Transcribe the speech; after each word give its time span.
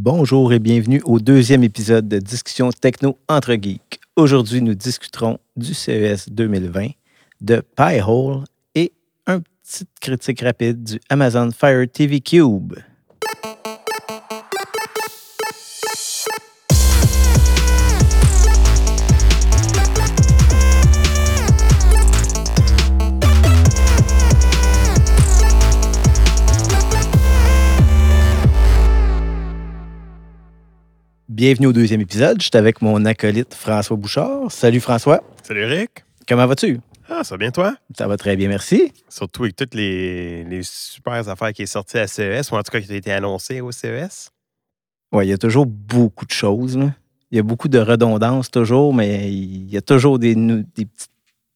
Bonjour 0.00 0.52
et 0.52 0.60
bienvenue 0.60 1.02
au 1.06 1.18
deuxième 1.18 1.64
épisode 1.64 2.06
de 2.06 2.18
Discussion 2.18 2.70
Techno 2.70 3.18
entre 3.26 3.54
geeks. 3.54 3.98
Aujourd'hui, 4.14 4.62
nous 4.62 4.76
discuterons 4.76 5.38
du 5.56 5.74
CES 5.74 6.28
2020, 6.30 6.90
de 7.40 7.64
Pi-hole 7.76 8.44
et 8.76 8.92
un 9.26 9.40
petit 9.40 9.86
critique 10.00 10.42
rapide 10.42 10.84
du 10.84 11.00
Amazon 11.08 11.50
Fire 11.50 11.84
TV 11.92 12.20
Cube. 12.20 12.74
Bienvenue 31.38 31.68
au 31.68 31.72
deuxième 31.72 32.00
épisode. 32.00 32.40
Je 32.40 32.48
suis 32.48 32.56
avec 32.56 32.82
mon 32.82 33.04
acolyte 33.04 33.54
François 33.54 33.96
Bouchard. 33.96 34.50
Salut 34.50 34.80
François. 34.80 35.22
Salut 35.44 35.60
Eric. 35.60 36.04
Comment 36.26 36.48
vas-tu? 36.48 36.80
Ah, 37.08 37.22
ça 37.22 37.34
va 37.36 37.38
bien 37.38 37.52
toi? 37.52 37.76
Ça 37.96 38.08
va 38.08 38.16
très 38.16 38.34
bien, 38.34 38.48
merci. 38.48 38.92
Surtout 39.08 39.44
avec 39.44 39.54
toutes 39.54 39.74
les, 39.74 40.42
les 40.42 40.64
super 40.64 41.28
affaires 41.28 41.52
qui 41.52 41.64
sont 41.68 41.74
sorties 41.74 41.98
à 41.98 42.08
CES, 42.08 42.50
ou 42.50 42.56
en 42.56 42.62
tout 42.64 42.72
cas 42.72 42.80
qui 42.80 42.90
ont 42.90 42.96
été 42.96 43.12
annoncées 43.12 43.60
au 43.60 43.70
CES. 43.70 44.32
Oui, 45.12 45.26
il 45.26 45.30
y 45.30 45.32
a 45.32 45.38
toujours 45.38 45.66
beaucoup 45.66 46.26
de 46.26 46.32
choses. 46.32 46.76
là. 46.76 46.92
Il 47.30 47.36
y 47.36 47.38
a 47.38 47.44
beaucoup 47.44 47.68
de 47.68 47.78
redondance 47.78 48.50
toujours, 48.50 48.92
mais 48.92 49.32
il 49.32 49.70
y 49.70 49.76
a 49.76 49.80
toujours 49.80 50.18
des 50.18 50.34
petites 50.34 51.12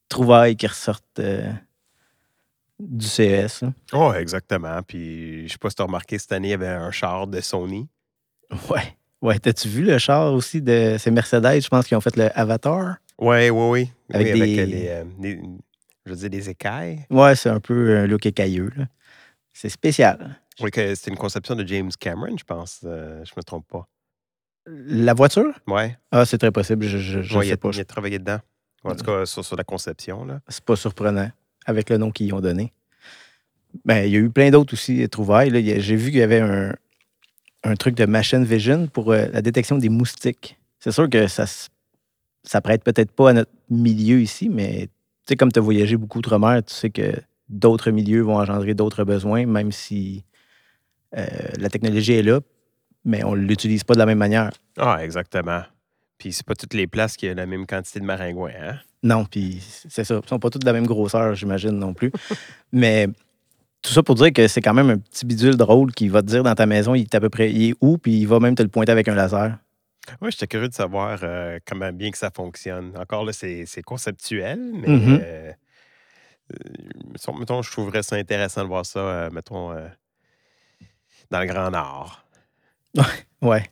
trouvailles 0.08 0.54
qui 0.54 0.68
ressortent 0.68 1.18
euh, 1.18 1.50
du 2.78 3.06
CES. 3.08 3.62
là. 3.62 3.72
Oh, 3.94 4.12
exactement. 4.12 4.80
Puis 4.86 5.48
je 5.48 5.54
sais 5.54 5.58
pas 5.58 5.70
si 5.70 5.74
tu 5.74 5.82
as 5.82 5.86
remarqué, 5.86 6.20
cette 6.20 6.30
année, 6.30 6.48
il 6.48 6.50
y 6.52 6.54
avait 6.54 6.68
un 6.68 6.92
char 6.92 7.26
de 7.26 7.40
Sony. 7.40 7.88
Ouais. 8.70 8.96
Ouais, 9.22 9.38
t'as-tu 9.38 9.68
vu 9.68 9.82
le 9.84 9.98
char 9.98 10.32
aussi 10.34 10.60
de. 10.60 10.96
C'est 10.98 11.10
Mercedes, 11.10 11.60
je 11.62 11.68
pense, 11.68 11.86
qui 11.86 11.94
ont 11.94 12.00
fait 12.00 12.16
le 12.16 12.36
Avatar? 12.38 12.96
Oui, 13.18 13.50
oui, 13.50 13.68
oui. 13.70 13.90
Avec 14.12 14.34
oui, 14.34 14.42
avec 14.42 14.54
des- 14.54 14.58
euh, 14.60 14.66
les, 14.66 14.88
euh, 14.88 15.04
les- 15.20 15.40
je 16.04 16.10
veux 16.10 16.16
dire, 16.16 16.30
des 16.30 16.50
écailles. 16.50 17.06
Ouais, 17.08 17.36
c'est 17.36 17.48
un 17.48 17.60
peu 17.60 17.96
un 17.98 18.06
look 18.06 18.26
écailleux. 18.26 18.70
là. 18.76 18.86
C'est 19.52 19.68
spécial. 19.68 20.40
Oui, 20.60 20.70
c'était 20.74 21.10
une 21.10 21.16
conception 21.16 21.54
de 21.54 21.66
James 21.66 21.90
Cameron, 21.98 22.36
je 22.36 22.44
pense. 22.44 22.80
euh, 22.84 23.24
je 23.24 23.32
me 23.36 23.42
trompe 23.42 23.66
pas. 23.68 23.86
La 24.66 25.14
voiture? 25.14 25.52
Ouais. 25.66 25.96
Ah, 26.10 26.24
c'est 26.24 26.38
très 26.38 26.50
possible. 26.52 26.84
Je, 26.86 26.98
je, 26.98 27.22
je 27.22 27.38
Ouais, 27.38 27.44
il, 27.46 27.48
sais 27.48 27.54
a, 27.54 27.56
pas. 27.56 27.70
il 27.72 27.80
a 27.80 27.84
travaillé 27.84 28.18
dedans. 28.18 28.38
En 28.84 28.94
tout 28.94 29.04
cas, 29.04 29.24
sur, 29.26 29.44
sur 29.44 29.56
la 29.56 29.64
conception. 29.64 30.24
Là. 30.24 30.40
C'est 30.48 30.64
pas 30.64 30.74
surprenant 30.76 31.30
avec 31.66 31.88
le 31.90 31.96
nom 31.98 32.10
qu'ils 32.10 32.32
ont 32.34 32.40
donné. 32.40 32.72
Ben, 33.84 34.04
il 34.04 34.12
y 34.12 34.16
a 34.16 34.18
eu 34.18 34.30
plein 34.30 34.50
d'autres 34.50 34.74
aussi 34.74 35.02
euh, 35.02 35.08
trouvailles. 35.08 35.50
J'ai 35.80 35.96
vu 35.96 36.10
qu'il 36.10 36.18
y 36.20 36.22
avait 36.22 36.40
un, 36.40 36.74
un 37.64 37.74
truc 37.76 37.94
de 37.94 38.06
machine 38.06 38.44
vision 38.44 38.86
pour 38.86 39.12
euh, 39.12 39.26
la 39.32 39.42
détection 39.42 39.78
des 39.78 39.88
moustiques. 39.88 40.58
C'est 40.78 40.92
sûr 40.92 41.08
que 41.08 41.28
ça 41.28 41.46
ça 42.44 42.60
prête 42.60 42.82
peut-être 42.82 43.12
pas 43.12 43.30
à 43.30 43.32
notre 43.34 43.52
milieu 43.70 44.20
ici, 44.20 44.48
mais 44.48 44.86
tu 44.86 44.90
sais, 45.28 45.36
comme 45.36 45.52
tu 45.52 45.60
as 45.60 45.62
voyagé 45.62 45.96
beaucoup 45.96 46.18
outre-mer, 46.18 46.62
tu 46.64 46.74
sais 46.74 46.90
que 46.90 47.12
d'autres 47.48 47.90
milieux 47.92 48.22
vont 48.22 48.36
engendrer 48.36 48.74
d'autres 48.74 49.04
besoins, 49.04 49.46
même 49.46 49.70
si 49.70 50.24
euh, 51.16 51.26
la 51.58 51.68
technologie 51.68 52.14
est 52.14 52.22
là, 52.22 52.40
mais 53.04 53.22
on 53.22 53.36
ne 53.36 53.42
l'utilise 53.42 53.84
pas 53.84 53.94
de 53.94 54.00
la 54.00 54.06
même 54.06 54.18
manière. 54.18 54.50
Ah, 54.76 55.04
exactement. 55.04 55.62
Puis 56.18 56.32
c'est 56.32 56.46
pas 56.46 56.54
toutes 56.54 56.74
les 56.74 56.86
places 56.86 57.16
qui 57.16 57.28
ont 57.28 57.34
la 57.34 57.46
même 57.46 57.66
quantité 57.66 58.00
de 58.00 58.04
maringouins, 58.04 58.50
hein? 58.60 58.78
Non, 59.04 59.24
puis 59.24 59.60
c'est 59.88 60.04
ça. 60.04 60.20
Ils 60.22 60.28
sont 60.28 60.38
pas 60.38 60.50
tous 60.50 60.60
de 60.60 60.66
la 60.66 60.72
même 60.72 60.86
grosseur, 60.86 61.34
j'imagine 61.34 61.72
non 61.72 61.92
plus. 61.92 62.12
Mais 62.72 63.08
tout 63.82 63.92
ça 63.92 64.02
pour 64.02 64.14
dire 64.14 64.32
que 64.32 64.46
c'est 64.48 64.60
quand 64.60 64.74
même 64.74 64.90
un 64.90 64.98
petit 64.98 65.26
bidule 65.26 65.56
drôle 65.56 65.92
qui 65.92 66.08
va 66.08 66.22
te 66.22 66.26
dire 66.28 66.42
dans 66.42 66.54
ta 66.54 66.66
maison, 66.66 66.94
il 66.94 67.02
est 67.02 67.14
à 67.14 67.20
peu 67.20 67.28
près 67.30 67.50
il 67.50 67.70
est 67.70 67.74
où, 67.80 67.98
puis 67.98 68.12
il 68.20 68.26
va 68.26 68.38
même 68.40 68.54
te 68.54 68.62
le 68.62 68.68
pointer 68.68 68.92
avec 68.92 69.08
un 69.08 69.14
laser. 69.14 69.58
Oui, 70.20 70.30
j'étais 70.32 70.46
curieux 70.48 70.68
de 70.68 70.74
savoir 70.74 71.18
euh, 71.22 71.58
comment 71.66 71.92
bien 71.92 72.10
que 72.10 72.18
ça 72.18 72.30
fonctionne. 72.34 72.92
Encore 72.98 73.24
là, 73.24 73.32
c'est 73.32 73.82
conceptuel, 73.84 74.58
mais 74.74 74.88
Mhm. 74.88 75.20
euh, 75.22 75.52
euh, 76.52 77.32
mettons, 77.38 77.62
je 77.62 77.70
trouverais 77.70 78.02
ça 78.02 78.16
intéressant 78.16 78.62
de 78.62 78.68
voir 78.68 78.84
ça, 78.84 79.28
mettons, 79.32 79.72
dans 81.30 81.40
le 81.40 81.46
Grand 81.46 81.70
Nord. 81.70 82.24
Ouais. 83.42 83.64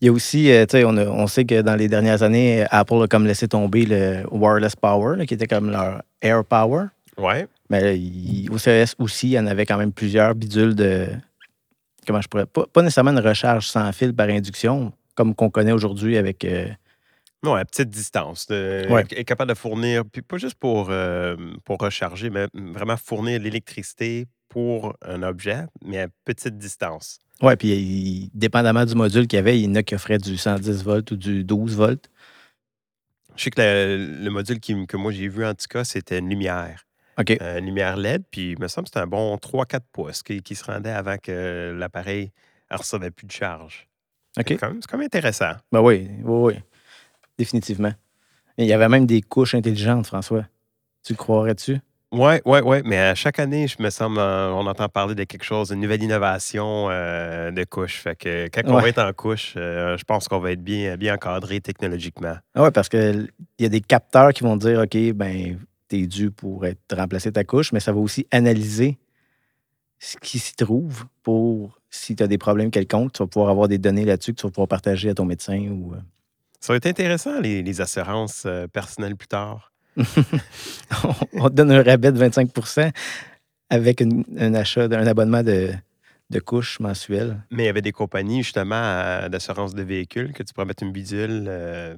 Il 0.00 0.06
y 0.06 0.08
a 0.08 0.12
aussi, 0.12 0.44
tu 0.68 0.78
sais, 0.78 0.84
on, 0.84 1.26
sait 1.26 1.44
que 1.44 1.60
dans 1.60 1.74
les 1.74 1.88
dernières 1.88 2.22
années, 2.22 2.64
Apple 2.70 3.02
a 3.02 3.06
comme 3.08 3.26
laissé 3.26 3.48
tomber 3.48 3.84
le 3.84 4.22
wireless 4.30 4.76
power, 4.76 5.16
là, 5.16 5.26
qui 5.26 5.34
était 5.34 5.48
comme 5.48 5.70
leur 5.70 6.02
air 6.22 6.44
power. 6.44 6.84
Ouais. 7.18 7.46
Mais 7.70 7.80
là, 7.80 7.92
il- 7.92 8.48
au 8.50 8.58
CES 8.58 8.94
aussi, 8.98 9.28
il 9.28 9.32
y 9.32 9.38
en 9.38 9.46
avait 9.46 9.66
quand 9.66 9.76
même 9.78 9.92
plusieurs 9.92 10.34
bidules 10.34 10.74
de. 10.74 11.08
Comment 12.06 12.20
je 12.20 12.28
pourrais. 12.28 12.46
Pas, 12.46 12.66
pas 12.66 12.82
nécessairement 12.82 13.10
une 13.10 13.18
recharge 13.18 13.66
sans 13.66 13.90
fil 13.92 14.14
par 14.14 14.28
induction, 14.28 14.92
comme 15.14 15.34
qu'on 15.34 15.50
connaît 15.50 15.72
aujourd'hui 15.72 16.16
avec. 16.16 16.44
euh, 16.44 16.68
Non, 17.42 17.54
à 17.54 17.64
petite 17.64 17.90
distance. 17.90 18.46
de- 18.48 18.86
Ouais. 18.90 19.04
Est 19.10 19.24
capable 19.24 19.50
de 19.50 19.56
fournir, 19.56 20.04
puis 20.04 20.22
pas 20.22 20.38
juste 20.38 20.56
pour, 20.56 20.88
euh, 20.90 21.36
pour 21.64 21.78
recharger, 21.78 22.30
mais 22.30 22.46
vraiment 22.54 22.96
fournir 22.96 23.38
l'électricité 23.40 24.26
pour 24.48 24.96
un 25.02 25.22
objet, 25.22 25.60
mais 25.84 26.00
à 26.00 26.08
petite 26.24 26.56
distance. 26.58 27.18
Oui, 27.42 27.54
puis 27.56 27.68
il- 27.68 28.30
dépendamment 28.34 28.84
du 28.84 28.94
module 28.96 29.28
qu'il 29.28 29.36
y 29.36 29.40
avait, 29.40 29.60
il 29.60 29.66
y 29.66 29.68
en 29.68 29.74
a 29.76 29.82
qui 29.84 29.94
offraient 29.94 30.18
du 30.18 30.36
110 30.36 30.82
volts 30.82 31.10
ou 31.12 31.16
du 31.16 31.44
12 31.44 31.76
volts. 31.76 32.08
Je 33.36 33.44
sais 33.44 33.50
que 33.50 33.60
le, 33.60 34.24
le 34.24 34.30
module 34.30 34.58
qui- 34.58 34.86
que 34.88 34.96
moi 34.96 35.12
j'ai 35.12 35.28
vu, 35.28 35.44
en 35.46 35.54
tout 35.54 35.66
cas, 35.70 35.84
c'était 35.84 36.18
une 36.18 36.28
lumière. 36.30 36.86
OK. 37.18 37.36
euh, 37.40 37.58
une 37.58 37.66
lumière 37.66 37.96
LED, 37.96 38.24
puis 38.30 38.52
il 38.52 38.60
me 38.60 38.68
semble 38.68 38.84
que 38.86 38.90
c'était 38.90 39.00
un 39.02 39.06
bon 39.06 39.36
3-4 39.36 39.80
pouces 39.92 40.22
qui, 40.22 40.42
qui 40.42 40.54
se 40.54 40.64
rendait 40.64 40.90
avant 40.90 41.16
que 41.18 41.74
l'appareil 41.76 42.30
ne 42.70 42.76
recevait 42.76 43.10
plus 43.10 43.26
de 43.26 43.32
charge. 43.32 43.88
OK. 44.38 44.44
C'est 44.48 44.56
quand, 44.56 44.68
même- 44.68 44.80
c'est 44.82 44.90
quand 44.90 44.98
même 44.98 45.06
intéressant. 45.06 45.52
Ben 45.72 45.80
oui, 45.80 46.08
oui, 46.22 46.54
oui. 46.54 46.62
Définitivement. 47.38 47.92
Il 48.56 48.66
y 48.66 48.72
avait 48.72 48.88
même 48.88 49.06
des 49.06 49.20
couches 49.22 49.54
intelligentes, 49.54 50.06
François. 50.06 50.44
Tu 51.04 51.12
le 51.12 51.16
croirais-tu? 51.18 51.78
Oui, 52.10 52.36
oui, 52.46 52.58
oui, 52.64 52.78
mais 52.86 52.98
à 52.98 53.14
chaque 53.14 53.38
année, 53.38 53.68
je 53.68 53.80
me 53.82 53.90
semble, 53.90 54.18
on 54.18 54.66
entend 54.66 54.88
parler 54.88 55.14
de 55.14 55.24
quelque 55.24 55.44
chose, 55.44 55.70
une 55.70 55.80
nouvelle 55.80 56.02
innovation 56.02 56.88
euh, 56.90 57.50
de 57.50 57.64
couche. 57.64 58.00
Fait 58.00 58.16
que 58.16 58.48
quand 58.48 58.62
on 58.64 58.78
va 58.80 58.88
être 58.88 58.98
en 59.02 59.12
couche, 59.12 59.52
euh, 59.58 59.94
je 59.98 60.04
pense 60.04 60.26
qu'on 60.26 60.38
va 60.38 60.52
être 60.52 60.62
bien, 60.64 60.96
bien 60.96 61.14
encadré 61.14 61.60
technologiquement. 61.60 62.36
Ah 62.54 62.62
ouais, 62.62 62.70
parce 62.70 62.88
qu'il 62.88 63.28
y 63.58 63.64
a 63.66 63.68
des 63.68 63.82
capteurs 63.82 64.32
qui 64.32 64.42
vont 64.42 64.56
dire 64.56 64.80
OK, 64.80 64.96
ben, 65.12 65.58
t'es 65.88 66.06
dû 66.06 66.30
pour 66.30 66.66
être 66.66 66.80
remplacer 66.94 67.32
ta 67.32 67.44
couche, 67.44 67.72
mais 67.72 67.80
ça 67.80 67.92
va 67.92 67.98
aussi 67.98 68.26
analyser 68.30 68.98
ce 69.98 70.16
qui 70.18 70.38
s'y 70.38 70.54
trouve 70.54 71.06
pour 71.22 71.80
si 71.90 72.14
tu 72.14 72.22
as 72.22 72.26
des 72.28 72.38
problèmes 72.38 72.70
quelconques, 72.70 73.12
tu 73.14 73.22
vas 73.22 73.26
pouvoir 73.26 73.50
avoir 73.50 73.66
des 73.68 73.78
données 73.78 74.04
là-dessus 74.04 74.32
que 74.34 74.40
tu 74.40 74.46
vas 74.46 74.50
pouvoir 74.50 74.68
partager 74.68 75.08
à 75.10 75.14
ton 75.14 75.24
médecin 75.24 75.58
ou. 75.70 75.94
euh, 75.94 75.98
Ça 76.60 76.72
va 76.72 76.76
être 76.76 76.86
intéressant, 76.86 77.40
les, 77.40 77.62
les 77.62 77.80
assurances 77.80 78.44
euh, 78.46 78.66
personnelles 78.68 79.16
plus 79.16 79.28
tard. 79.28 79.72
on 81.32 81.48
te 81.48 81.54
donne 81.54 81.72
un 81.72 81.82
rabais 81.82 82.12
de 82.12 82.18
25 82.18 82.50
avec 83.70 84.00
une- 84.00 84.24
un 84.38 84.54
achat 84.54 84.86
d'un 84.88 85.06
abonnement 85.06 85.42
de, 85.42 85.70
de 86.30 86.38
couches 86.40 86.78
mensuelles. 86.80 87.42
Mais 87.50 87.64
il 87.64 87.66
y 87.66 87.70
avait 87.70 87.82
des 87.82 87.92
compagnies, 87.92 88.42
justement, 88.42 89.28
d'assurance 89.28 89.74
de 89.74 89.82
véhicules 89.82 90.32
que 90.32 90.42
tu 90.42 90.52
pourrais 90.54 90.66
mettre 90.66 90.82
une 90.82 90.92
bidule. 90.92 91.46
euh, 91.48 91.96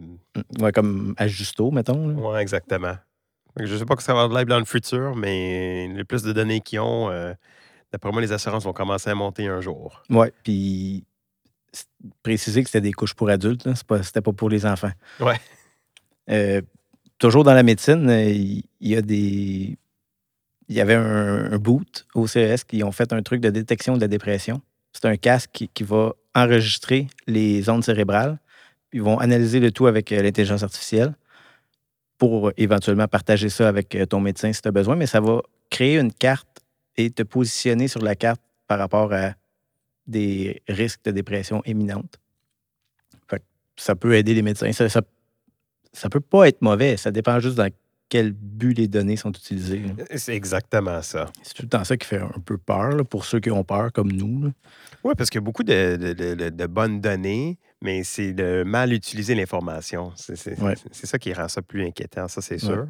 Ouais, 0.59 0.73
comme 0.73 1.15
Ajusto, 1.19 1.71
mettons. 1.71 2.15
Oui, 2.17 2.41
exactement. 2.41 2.95
Je 3.57 3.73
ne 3.73 3.79
sais 3.79 3.85
pas 3.85 3.97
que 3.97 4.03
ça 4.03 4.15
va 4.15 4.41
être 4.41 4.49
dans 4.49 4.59
le 4.59 4.65
futur, 4.65 5.17
mais 5.17 5.89
le 5.89 6.05
plus 6.05 6.23
de 6.23 6.33
données 6.33 6.61
qu'ils 6.61 6.81
ont, 6.81 7.11
euh, 7.11 7.33
d'après 7.93 8.13
moi, 8.13 8.21
les 8.21 8.33
assurances 8.33 8.65
vont 8.65 8.73
commencer 8.73 9.11
à 9.11 9.15
monter 9.15 9.49
un 9.49 9.61
jour. 9.61 10.03
Ouais, 10.09 10.33
puis 10.43 11.05
préciser 12.23 12.63
que 12.63 12.69
c'était 12.69 12.81
des 12.81 12.93
couches 12.93 13.15
pour 13.15 13.31
adultes, 13.31 13.69
pas, 13.85 14.03
c'était 14.03 14.21
pas 14.21 14.33
pour 14.33 14.49
les 14.49 14.67
enfants. 14.67 14.93
Ouais. 15.21 15.41
Euh, 16.31 16.61
toujours 17.19 17.45
dans 17.45 17.55
la 17.55 17.63
médecine, 17.63 18.09
euh, 18.09 18.31
il 18.31 18.65
y, 18.81 18.97
a 18.97 19.03
des. 19.03 19.77
Il 20.69 20.77
y 20.77 20.81
avait 20.81 20.95
un, 20.95 21.53
un 21.53 21.59
boot 21.59 22.07
au 22.15 22.27
CES 22.27 22.65
qui 22.65 22.85
ont 22.85 22.93
fait 22.93 23.13
un 23.13 23.23
truc 23.23 23.41
de 23.41 23.51
détection 23.51 23.97
de 23.97 24.01
la 24.01 24.09
dépression. 24.09 24.63
C'est 24.93 25.07
un 25.07 25.17
casque 25.17 25.51
qui, 25.53 25.69
qui 25.69 25.83
va 25.83 26.13
enregistrer 26.35 27.09
les 27.27 27.69
ondes 27.69 27.85
cérébrales. 27.85 28.39
Ils 28.93 29.03
vont 29.03 29.19
analyser 29.19 29.61
le 29.61 29.71
tout 29.71 29.87
avec 29.87 30.11
l'intelligence 30.11 30.63
artificielle 30.63 31.15
pour 32.21 32.53
éventuellement 32.59 33.09
partager 33.09 33.49
ça 33.49 33.67
avec 33.67 33.95
euh, 33.97 34.05
ton 34.05 34.21
médecin 34.21 34.53
si 34.53 34.61
tu 34.61 34.69
as 34.69 34.73
besoin, 34.73 34.95
mais 34.95 35.07
ça 35.07 35.21
va 35.21 35.41
créer 35.71 35.99
une 35.99 36.13
carte 36.13 36.61
et 36.99 37.11
te 37.11 37.23
positionner 37.25 37.89
sur 37.89 38.03
la 38.03 38.15
carte 38.15 38.43
par 38.69 38.79
rapport 38.79 39.13
à 39.13 39.33
des 40.07 40.61
risques 40.69 41.01
de 41.05 41.13
dépression 41.13 41.63
imminente. 41.65 42.21
Fait 43.29 43.39
que 43.39 43.45
ça 43.77 43.97
peut 43.97 44.15
aider 44.15 44.35
les 44.35 44.43
médecins. 44.43 44.71
Ça, 44.73 44.89
ça, 44.91 45.01
ça 45.95 46.09
peut 46.11 46.21
pas 46.21 46.47
être 46.49 46.61
mauvais. 46.61 46.97
Ça 46.99 47.11
dépend 47.11 47.41
juste 47.41 47.57
dans 47.57 47.71
quel 48.11 48.33
but 48.33 48.75
les 48.77 48.87
données 48.89 49.17
sont 49.17 49.31
utilisées. 49.33 49.83
C'est 50.17 50.35
exactement 50.37 51.01
ça. 51.01 51.31
C'est 51.43 51.55
tout 51.55 51.63
le 51.63 51.69
temps 51.69 51.85
ça 51.85 51.97
qui 51.97 52.07
fait 52.07 52.19
un 52.21 52.41
peu 52.45 52.59
peur 52.59 52.91
là, 52.91 53.05
pour 53.05 53.25
ceux 53.25 53.41
qui 53.41 53.51
ont 53.51 53.65
peur, 53.65 53.93
comme 53.93 54.13
nous. 54.13 54.53
Oui, 55.05 55.15
parce 55.17 55.31
qu'il 55.31 55.39
y 55.41 55.43
a 55.43 55.45
beaucoup 55.45 55.63
de, 55.63 55.97
de- 55.97 56.13
de- 56.13 56.35
de- 56.35 56.51
de 56.51 56.67
bonnes 56.67 57.01
données, 57.01 57.57
mais 57.83 58.05
c'est 58.05 58.33
de 58.33 58.63
mal 58.65 58.93
utiliser 58.93 59.35
l'information. 59.35 60.13
C'est 60.17 60.37
c'est- 60.37 60.61
Ouais. 60.61 60.75
c'est 60.93 61.07
ça 61.07 61.19
qui 61.19 61.33
rend 61.33 61.49
ça 61.49 61.63
plus 61.63 61.85
inquiétant, 61.87 62.29
ça, 62.29 62.41
c'est 62.43 62.55
Ouais. 62.55 62.59
sûr. 62.75 62.87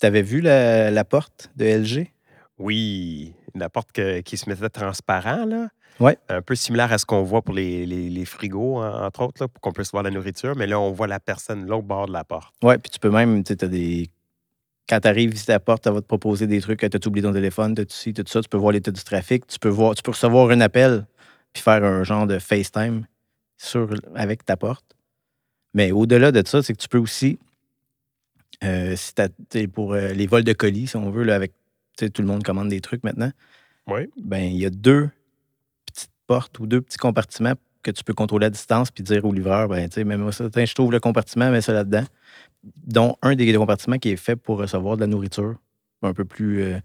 Tu 0.00 0.06
avais 0.06 0.22
vu 0.22 0.40
la, 0.40 0.90
la 0.90 1.04
porte 1.04 1.50
de 1.56 1.64
LG? 1.66 2.10
Oui, 2.58 3.34
la 3.54 3.68
porte 3.68 3.92
que- 3.92 4.20
qui 4.20 4.36
se 4.36 4.48
mettait 4.48 4.68
transparent, 4.68 5.44
là. 5.46 5.68
Ouais. 5.98 6.16
Un 6.28 6.40
peu 6.40 6.54
similaire 6.54 6.92
à 6.92 6.98
ce 6.98 7.04
qu'on 7.04 7.22
voit 7.22 7.42
pour 7.42 7.54
les, 7.54 7.84
les- 7.84 8.08
les 8.08 8.24
frigos, 8.24 8.78
en- 8.78 9.04
entre 9.04 9.20
autres, 9.22 9.42
là, 9.42 9.48
pour 9.48 9.60
qu'on 9.60 9.72
puisse 9.72 9.90
voir 9.90 10.02
la 10.02 10.10
nourriture. 10.10 10.56
Mais 10.56 10.66
là, 10.66 10.80
on 10.80 10.90
voit 10.92 11.06
la 11.06 11.20
personne 11.20 11.66
l'autre 11.66 11.86
bord 11.86 12.06
de 12.06 12.12
la 12.12 12.24
porte. 12.24 12.54
Ouais, 12.62 12.78
puis 12.78 12.90
tu 12.90 12.98
peux 12.98 13.10
même, 13.10 13.44
tu 13.44 13.48
sais, 13.52 13.56
t'as 13.56 13.66
des. 13.66 14.08
Quand 14.88 15.00
tu 15.00 15.08
arrives 15.08 15.30
visiter 15.30 15.52
la 15.52 15.60
porte, 15.60 15.84
ça 15.84 15.92
va 15.92 16.00
te 16.00 16.06
proposer 16.06 16.46
des 16.46 16.60
trucs. 16.60 16.80
T'as 16.80 16.98
oublié 17.06 17.22
ton 17.26 17.32
téléphone, 17.32 17.74
ci, 17.88 18.12
t'as 18.14 18.22
tout 18.24 18.32
ça. 18.32 18.40
Tu 18.40 18.48
peux 18.48 18.56
voir 18.58 18.72
l'état 18.72 18.90
du 18.90 19.02
trafic. 19.04 19.46
Tu 19.46 19.58
peux 19.58 19.68
voir, 19.68 19.94
tu 19.94 20.02
peux 20.02 20.10
recevoir 20.10 20.50
un 20.50 20.60
appel 20.62 21.06
puis 21.52 21.62
faire 21.62 21.84
un 21.84 22.02
genre 22.02 22.26
de 22.26 22.38
FaceTime 22.38 23.04
sur, 23.60 23.90
avec 24.14 24.44
ta 24.44 24.56
porte. 24.56 24.96
Mais 25.74 25.92
au-delà 25.92 26.32
de 26.32 26.42
ça, 26.46 26.62
c'est 26.62 26.72
que 26.72 26.78
tu 26.78 26.88
peux 26.88 26.98
aussi, 26.98 27.38
euh, 28.64 28.96
si 28.96 29.68
pour 29.68 29.92
euh, 29.92 30.12
les 30.12 30.26
vols 30.26 30.44
de 30.44 30.52
colis, 30.52 30.88
si 30.88 30.96
on 30.96 31.10
veut, 31.10 31.24
là, 31.24 31.34
avec 31.34 31.52
tout 31.96 32.22
le 32.22 32.26
monde 32.26 32.42
commande 32.42 32.68
des 32.70 32.80
trucs 32.80 33.04
maintenant, 33.04 33.30
Oui. 33.86 34.08
ben 34.16 34.42
il 34.42 34.56
y 34.56 34.64
a 34.64 34.70
deux 34.70 35.10
petites 35.84 36.10
portes 36.26 36.58
ou 36.58 36.66
deux 36.66 36.80
petits 36.80 36.96
compartiments 36.96 37.54
que 37.82 37.90
tu 37.90 38.02
peux 38.02 38.14
contrôler 38.14 38.46
à 38.46 38.50
distance 38.50 38.90
puis 38.90 39.02
dire 39.04 39.24
au 39.24 39.32
livreur, 39.32 39.68
ben 39.68 39.88
tu 39.88 40.02
sais, 40.02 40.50
tiens, 40.50 40.64
je 40.64 40.74
trouve 40.74 40.92
le 40.92 41.00
compartiment, 41.00 41.50
mets 41.50 41.60
ça 41.60 41.72
là-dedans. 41.74 42.04
Dont 42.62 43.16
un 43.22 43.34
des 43.34 43.52
compartiments 43.54 43.98
qui 43.98 44.10
est 44.10 44.16
fait 44.16 44.36
pour 44.36 44.58
recevoir 44.58 44.96
de 44.96 45.02
la 45.02 45.06
nourriture 45.06 45.56
un 46.02 46.14
peu 46.14 46.24
plus. 46.24 46.62
euh, 46.62 46.78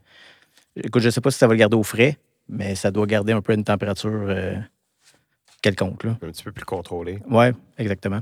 écoute, 0.75 1.01
je 1.01 1.09
sais 1.09 1.21
pas 1.21 1.31
si 1.31 1.37
ça 1.37 1.47
va 1.47 1.53
le 1.53 1.59
garder 1.59 1.77
au 1.77 1.83
frais, 1.83 2.17
mais 2.49 2.75
ça 2.75 2.91
doit 2.91 3.05
garder 3.07 3.31
un 3.33 3.41
peu 3.41 3.53
une 3.53 3.63
température 3.63 4.25
quelconque. 5.65 6.03
Là. 6.03 6.11
Un 6.21 6.29
petit 6.31 6.43
peu 6.43 6.51
plus 6.51 6.65
contrôlé. 6.65 7.19
Ouais, 7.27 7.51
exactement. 7.79 8.21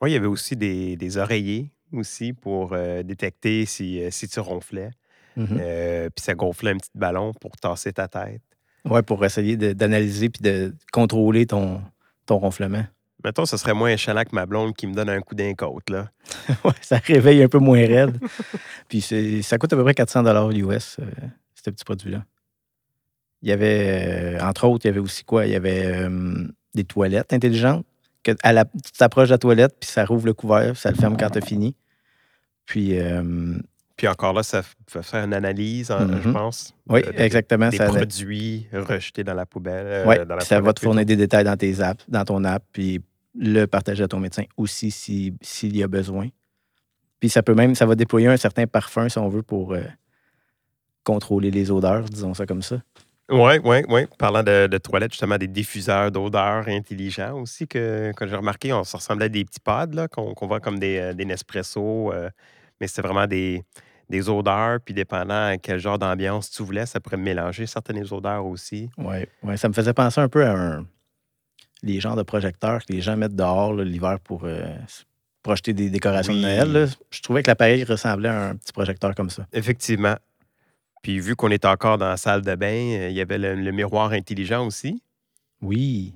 Oui, 0.00 0.10
il 0.10 0.14
y 0.14 0.16
avait 0.16 0.26
aussi 0.26 0.56
des, 0.56 0.96
des 0.96 1.16
oreillers 1.16 1.72
aussi 1.92 2.34
pour 2.34 2.74
euh, 2.74 3.02
détecter 3.02 3.64
si, 3.64 4.02
euh, 4.02 4.10
si 4.10 4.28
tu 4.28 4.38
ronflais. 4.40 4.90
Mhm. 5.36 5.58
Euh, 5.58 6.10
puis 6.14 6.22
ça 6.22 6.34
gonflait 6.34 6.72
un 6.72 6.76
petit 6.76 6.90
ballon 6.94 7.32
pour 7.32 7.52
tasser 7.52 7.92
ta 7.94 8.08
tête. 8.08 8.42
Ouais, 8.84 9.02
pour 9.02 9.24
essayer 9.24 9.56
d'analyser 9.56 10.28
puis 10.28 10.42
de 10.42 10.74
contrôler 10.92 11.46
ton, 11.46 11.80
ton 12.26 12.38
ronflement. 12.38 12.84
Mettons, 13.24 13.46
ce 13.46 13.56
serait 13.56 13.74
moins 13.74 13.90
échalant 13.90 14.22
que 14.22 14.34
ma 14.34 14.46
blonde 14.46 14.74
qui 14.76 14.86
me 14.86 14.94
donne 14.94 15.08
un 15.08 15.20
coup 15.20 15.34
d'un 15.34 15.54
côte, 15.54 15.88
là. 15.90 16.10
Ouais, 16.64 16.72
ça 16.80 16.98
réveille 16.98 17.42
un 17.42 17.48
peu 17.48 17.58
moins 17.58 17.84
raide. 17.84 18.18
Puis 18.88 19.00
ça 19.42 19.58
coûte 19.58 19.72
à 19.72 19.76
peu 19.76 19.82
près 19.82 19.94
400 19.94 20.50
US, 20.52 20.96
euh, 21.00 21.04
ce 21.54 21.70
petit 21.70 21.84
produit-là. 21.84 22.24
Il 23.42 23.48
y 23.48 23.52
avait, 23.52 24.36
euh, 24.38 24.40
entre 24.44 24.66
autres, 24.66 24.84
il 24.84 24.88
y 24.88 24.90
avait 24.90 25.00
aussi 25.00 25.24
quoi? 25.24 25.46
Il 25.46 25.52
y 25.52 25.56
avait 25.56 25.86
euh, 25.86 26.44
des 26.74 26.84
toilettes 26.84 27.32
intelligentes. 27.32 27.86
Que 28.24 28.32
à 28.42 28.52
la, 28.52 28.64
tu 28.64 28.92
t'approches 28.98 29.28
de 29.28 29.34
la 29.34 29.38
toilette, 29.38 29.76
puis 29.78 29.88
ça 29.88 30.04
rouvre 30.04 30.26
le 30.26 30.34
couvert, 30.34 30.72
puis 30.72 30.80
ça 30.80 30.90
le 30.90 30.96
ferme 30.96 31.16
quand 31.16 31.30
tu 31.30 31.38
as 31.38 31.40
fini. 31.40 31.76
Puis, 32.66 32.98
euh, 32.98 33.54
Puis 33.96 34.08
encore 34.08 34.32
là, 34.32 34.42
ça 34.42 34.62
fait 34.88 35.02
faire 35.02 35.24
une 35.24 35.34
analyse, 35.34 35.90
hein, 35.90 36.06
je 36.22 36.28
Mhm. 36.28 36.32
pense. 36.32 36.74
oui, 36.88 37.02
de- 37.02 37.12
exactement. 37.20 37.68
Des 37.68 37.76
Ça, 37.78 37.86
produits 37.86 38.66
rejetés 38.72 39.22
dans 39.24 39.34
la 39.34 39.46
poubelle. 39.46 39.86
euh, 39.86 40.24
dans 40.24 40.34
la 40.36 40.40
ça 40.42 40.60
va 40.60 40.72
te 40.72 40.80
fournir 40.80 41.04
des 41.06 41.16
détails 41.16 41.44
dans 41.44 41.56
tes 41.56 41.80
apps, 41.80 42.04
dans 42.08 42.24
ton 42.24 42.42
app, 42.44 42.62
puis 42.72 43.00
le 43.38 43.66
partager 43.66 44.02
à 44.04 44.08
ton 44.08 44.18
médecin 44.20 44.44
aussi 44.56 44.90
si- 44.90 45.32
s'il 45.42 45.76
y 45.76 45.82
a 45.84 45.88
besoin. 45.88 46.28
Puis 47.20 47.28
ça 47.30 47.42
peut 47.42 47.54
même, 47.54 47.74
ça 47.76 47.86
va 47.86 47.94
déployer 47.94 48.26
un 48.28 48.36
certain 48.36 48.66
parfum, 48.66 49.08
si 49.08 49.18
on 49.18 49.28
veut, 49.28 49.42
pour 49.42 49.74
euh, 49.74 49.82
contrôler 51.04 51.50
les 51.50 51.70
odeurs, 51.70 52.04
disons 52.04 52.34
ça 52.34 52.46
comme 52.46 52.62
ça. 52.62 52.80
Oui, 53.30 53.52
oui, 53.62 53.78
oui. 53.88 54.06
Parlant 54.18 54.42
de, 54.42 54.66
de 54.68 54.78
toilettes, 54.78 55.12
justement, 55.12 55.36
des 55.36 55.48
diffuseurs 55.48 56.10
d'odeurs 56.10 56.66
intelligents 56.68 57.38
aussi 57.40 57.68
que, 57.68 58.12
que 58.16 58.26
j'ai 58.26 58.36
remarqué. 58.36 58.72
On, 58.72 58.84
ça 58.84 58.98
ressemblait 58.98 59.26
à 59.26 59.28
des 59.28 59.44
petits 59.44 59.60
pods 59.60 59.94
là, 59.94 60.08
qu'on 60.08 60.32
qu'on 60.34 60.46
voit 60.46 60.60
comme 60.60 60.78
des, 60.78 60.98
euh, 60.98 61.12
des 61.12 61.24
Nespresso. 61.26 62.12
euh, 62.12 62.30
mais 62.80 62.86
c'était 62.86 63.02
vraiment 63.02 63.26
des, 63.26 63.62
des 64.08 64.28
odeurs. 64.30 64.78
Puis 64.82 64.94
dépendant 64.94 65.48
à 65.48 65.58
quel 65.58 65.78
genre 65.78 65.98
d'ambiance 65.98 66.50
tu 66.50 66.62
voulais, 66.62 66.86
ça 66.86 67.00
pourrait 67.00 67.18
mélanger 67.18 67.66
certaines 67.66 68.02
odeurs 68.12 68.46
aussi. 68.46 68.88
Ouais, 68.96 69.28
ouais, 69.42 69.56
ça 69.58 69.68
me 69.68 69.74
faisait 69.74 69.92
penser 69.94 70.20
un 70.22 70.28
peu 70.28 70.44
à 70.46 70.52
un- 70.52 70.86
les 71.82 72.00
genres 72.00 72.16
de 72.16 72.22
projecteurs 72.22 72.84
que 72.84 72.92
les 72.92 73.00
gens 73.02 73.16
mettent 73.16 73.36
dehors 73.36 73.72
là, 73.74 73.84
l'hiver 73.84 74.18
pour 74.20 74.44
euh, 74.44 74.64
s- 74.84 75.04
projeter 75.42 75.72
des 75.74 75.90
décorations 75.90 76.32
Oui. 76.32 76.40
de 76.40 76.46
Noël. 76.46 76.72
là. 76.72 76.86
Je 77.10 77.20
trouvais 77.20 77.42
que 77.42 77.50
l'appareil 77.50 77.84
ressemblait 77.84 78.28
à 78.30 78.48
un 78.48 78.56
petit 78.56 78.72
projecteur 78.72 79.14
comme 79.14 79.30
ça. 79.30 79.46
Effectivement. 79.52 80.16
Puis 81.02 81.20
vu 81.20 81.36
qu'on 81.36 81.50
est 81.50 81.64
encore 81.64 81.98
dans 81.98 82.08
la 82.08 82.16
salle 82.16 82.42
de 82.42 82.54
bain, 82.54 82.66
euh, 82.98 83.08
il 83.10 83.16
y 83.16 83.20
avait 83.20 83.38
le, 83.38 83.54
le 83.54 83.72
miroir 83.72 84.12
intelligent 84.12 84.66
aussi. 84.66 85.02
Oui, 85.60 86.14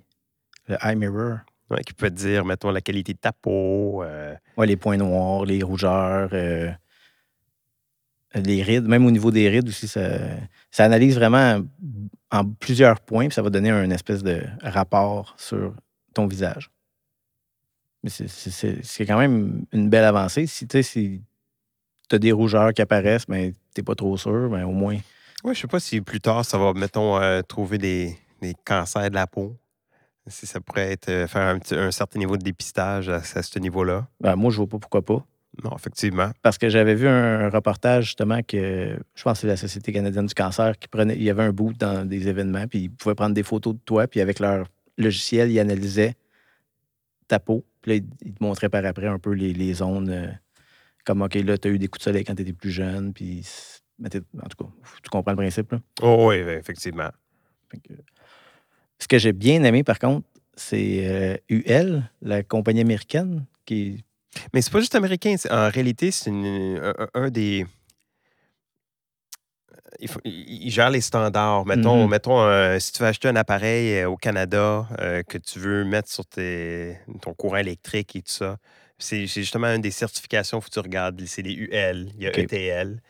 le 0.69 0.77
eye 0.83 0.97
mirror. 0.97 1.39
ouais, 1.71 1.83
qui 1.85 1.93
peut 1.95 2.11
te 2.11 2.15
dire, 2.17 2.45
mettons, 2.45 2.71
la 2.71 2.81
qualité 2.81 3.13
de 3.13 3.19
ta 3.19 3.33
peau. 3.33 4.03
euh, 4.03 4.35
Ouais, 4.57 4.67
les 4.67 4.77
points 4.77 4.97
noirs, 4.97 5.45
les 5.45 5.63
rougeurs, 5.63 6.31
euh, 6.33 6.71
les 8.35 8.63
rides, 8.63 8.85
même 8.87 9.05
au 9.07 9.11
niveau 9.11 9.31
des 9.31 9.49
rides 9.49 9.69
aussi, 9.69 9.87
ça, 9.89 10.19
ça 10.71 10.85
analyse 10.85 11.15
vraiment 11.17 11.61
en 12.31 12.45
plusieurs 12.47 13.01
points, 13.01 13.27
puis 13.27 13.35
ça 13.35 13.43
va 13.43 13.51
donner 13.51 13.71
un 13.71 13.91
espèce 13.91 14.23
de 14.23 14.43
rapport 14.63 15.35
sur 15.37 15.75
ton 16.15 16.27
visage. 16.27 16.71
Mais 18.03 18.11
c'est- 18.11 19.07
quand 19.07 19.19
même 19.19 19.65
une 19.73 19.89
belle 19.89 20.05
avancée. 20.05 20.47
Si 20.47 20.67
tu 22.13 22.17
si 22.17 22.17
as 22.17 22.19
des 22.19 22.33
rougeurs 22.33 22.73
qui 22.73 22.83
apparaissent, 22.83 23.29
mais 23.29 23.53
t'es 23.75 23.83
pas 23.83 23.95
trop 23.95 24.17
sûr, 24.17 24.51
mais 24.51 24.63
au 24.63 24.73
moins. 24.73 24.99
Ouais, 25.45 25.55
je 25.55 25.61
sais 25.61 25.67
pas 25.67 25.81
si 25.81 26.01
plus 26.01 26.21
tard, 26.21 26.45
ça 26.45 26.59
va, 26.59 26.73
mettons, 26.75 27.17
euh, 27.19 27.43
trouver 27.43 27.79
des, 27.79 28.17
des 28.41 28.55
cancers 28.65 29.09
de 29.11 29.15
la 29.15 29.27
peau. 29.27 29.57
Si 30.29 30.47
ça 30.47 30.61
pourrait 30.61 30.93
être 30.93 31.09
euh, 31.09 31.27
faire 31.27 31.43
un, 31.43 31.59
petit- 31.59 31.75
un 31.75 31.91
certain 31.91 32.19
niveau 32.21 32.37
de 32.37 32.43
dépistage 32.45 33.09
à, 33.09 33.17
à 33.17 33.43
ce 33.43 33.59
niveau-là. 33.59 34.07
ben, 34.21 34.37
moi, 34.37 34.51
je 34.53 34.59
vois 34.59 34.69
pas 34.69 34.79
pourquoi 34.79 35.03
pas. 35.03 35.25
Non, 35.65 35.75
effectivement. 35.77 36.31
Parce 36.43 36.57
que 36.59 36.69
j'avais 36.69 36.95
vu 36.95 37.09
un 37.09 37.51
reportage 37.51 38.05
justement 38.07 38.41
que 38.43 38.97
je 39.15 39.23
pense 39.23 39.35
que 39.35 39.41
c'est 39.41 39.47
la 39.49 39.57
Société 39.57 39.93
canadienne 39.93 40.27
du 40.27 40.35
cancer 40.35 40.79
qui 40.79 40.87
prenait. 40.89 41.17
Il 41.17 41.23
y 41.25 41.31
avait 41.31 41.43
un 41.43 41.53
bout 41.53 41.73
dans 41.75 42.09
des 42.09 42.29
événements, 42.29 42.67
puis 42.69 42.85
ils 42.85 42.91
pouvaient 42.91 43.15
prendre 43.17 43.35
des 43.35 43.43
photos 43.43 43.75
de 43.75 43.81
toi, 43.85 44.07
puis 44.07 44.21
avec 44.21 44.39
leur 44.39 44.67
logiciel, 44.97 45.51
ils 45.51 45.59
analysaient 45.59 46.15
ta 47.29 47.39
peau. 47.41 47.65
Puis 47.83 47.91
là, 47.91 47.97
ils 47.97 48.27
ils 48.29 48.33
te 48.33 48.43
montraient 48.45 48.69
par 48.69 48.85
après 48.87 49.09
un 49.09 49.19
peu 49.19 49.33
les, 49.33 49.53
les 49.53 49.75
zones. 49.75 50.39
Euh, 51.03 51.05
comme, 51.05 51.23
OK, 51.23 51.35
là, 51.35 51.59
tu 51.59 51.69
as 51.69 51.71
eu 51.71 51.79
des 51.79 51.89
coups 51.89 52.01
de 52.01 52.05
soleil 52.05 52.25
quand 52.25 52.35
tu 52.35 52.43
étais 52.43 52.53
plus 52.53 52.71
jeune, 52.71 53.13
puis. 53.13 53.47
En 54.05 54.09
tout 54.09 54.21
cas, 54.65 54.71
tu 55.03 55.11
comprends 55.11 55.31
le 55.33 55.37
principe, 55.37 55.71
là. 55.73 55.81
Oh, 56.03 56.27
oui, 56.31 56.37
effectivement. 56.37 57.11
Que- 57.71 57.95
Ce 58.99 59.07
que 59.07 59.19
j'ai 59.19 59.33
bien 59.33 59.63
aimé, 59.65 59.85
par 59.85 59.99
contre, 59.99 60.27
c'est 60.57 61.07
euh, 61.07 61.37
UL, 61.49 62.03
la 62.21 62.43
compagnie 62.43 62.81
américaine, 62.81 63.45
qui. 63.65 64.05
Mais 64.53 64.63
c'est 64.63 64.73
pas 64.73 64.81
juste 64.81 64.95
américain. 64.95 65.37
En 65.51 65.69
réalité, 65.71 66.11
c'est 66.11 66.31
un, 66.31 67.31
des. 67.31 67.67
Il, 70.01 70.09
faut- 70.09 70.21
il- 70.25 70.71
gère 70.71 70.91
les 70.91 71.01
standards. 71.03 71.67
Mettons, 71.67 72.05
Mhm. 72.05 72.11
mettons 72.11 72.41
euh, 72.41 72.79
si 72.79 72.93
tu 72.93 73.03
veux 73.03 73.09
acheter 73.09 73.29
un 73.29 73.37
appareil 73.37 73.99
euh, 74.01 74.09
au 74.09 74.17
Canada 74.17 74.89
euh, 75.01 75.23
que 75.23 75.39
tu 75.39 75.59
veux 75.59 75.85
mettre 75.85 76.09
sur 76.11 76.25
tes- 76.27 76.97
ton 77.21 77.35
courant 77.35 77.59
électrique 77.59 78.17
et 78.17 78.23
tout 78.23 78.33
ça, 78.33 78.57
c'est 78.99 79.27
justement 79.27 79.69
une 79.69 79.81
des 79.81 79.91
certifications 79.91 80.61
que 80.61 80.69
tu 80.71 80.79
regardes. 80.79 81.21
C'est 81.27 81.43
les 81.43 81.53
UL, 81.55 82.11
il 82.17 82.23
y 82.23 82.27
a. 82.27 82.39
ETL. 82.39 83.01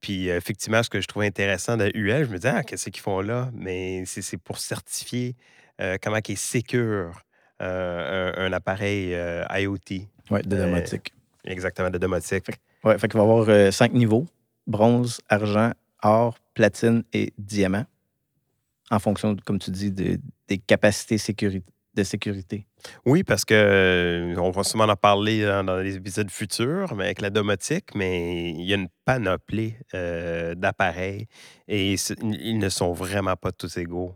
Puis 0.00 0.30
euh, 0.30 0.36
effectivement, 0.36 0.82
ce 0.82 0.90
que 0.90 1.00
je 1.00 1.06
trouvais 1.08 1.26
intéressant 1.26 1.76
de 1.76 1.90
UL, 1.94 2.24
je 2.24 2.30
me 2.30 2.36
disais, 2.36 2.50
ah, 2.54 2.62
qu'est-ce 2.62 2.90
qu'ils 2.90 3.02
font 3.02 3.20
là? 3.20 3.50
Mais 3.52 4.04
c'est 4.06 4.36
pour 4.36 4.58
certifier 4.58 5.34
euh, 5.80 5.96
comment 6.00 6.16
est 6.16 6.34
sécure 6.36 7.22
euh, 7.60 8.34
un, 8.36 8.46
un 8.46 8.52
appareil 8.52 9.16
IoT. 9.50 10.06
Ouais, 10.30 10.42
de 10.42 10.56
domotique. 10.56 11.12
Exactement, 11.44 11.90
de 11.90 11.98
domotique. 11.98 12.44
Ouais, 12.84 12.98
fait 12.98 13.08
qu'il 13.08 13.18
va 13.18 13.26
y 13.26 13.28
avoir 13.30 13.72
cinq 13.72 13.92
niveaux 13.92 14.26
bronze, 14.68 15.20
argent, 15.28 15.72
or, 16.02 16.38
platine 16.54 17.02
et 17.12 17.32
diamant. 17.38 17.86
En 18.90 18.98
fonction, 18.98 19.34
comme 19.44 19.58
tu 19.58 19.70
dis, 19.70 19.90
de- 19.90 20.20
des 20.46 20.58
capacités 20.58 21.16
sécuri- 21.16 21.62
de 21.94 22.02
sécurité. 22.02 22.66
Oui, 23.04 23.24
parce 23.24 23.44
que 23.44 23.54
euh, 23.54 24.36
on 24.38 24.50
va 24.50 24.62
sûrement 24.62 24.84
en 24.84 24.96
parler 24.96 25.44
dans, 25.44 25.64
dans 25.64 25.78
les 25.78 25.96
épisodes 25.96 26.30
futurs, 26.30 26.94
mais 26.94 27.04
avec 27.06 27.20
la 27.20 27.30
domotique, 27.30 27.94
mais 27.94 28.50
il 28.50 28.64
y 28.64 28.72
a 28.72 28.76
une 28.76 28.88
panoplie 29.04 29.74
euh, 29.94 30.54
d'appareils 30.54 31.26
et 31.66 31.94
ils 32.22 32.58
ne 32.58 32.68
sont 32.68 32.92
vraiment 32.92 33.36
pas 33.36 33.52
tous 33.52 33.76
égaux. 33.78 34.14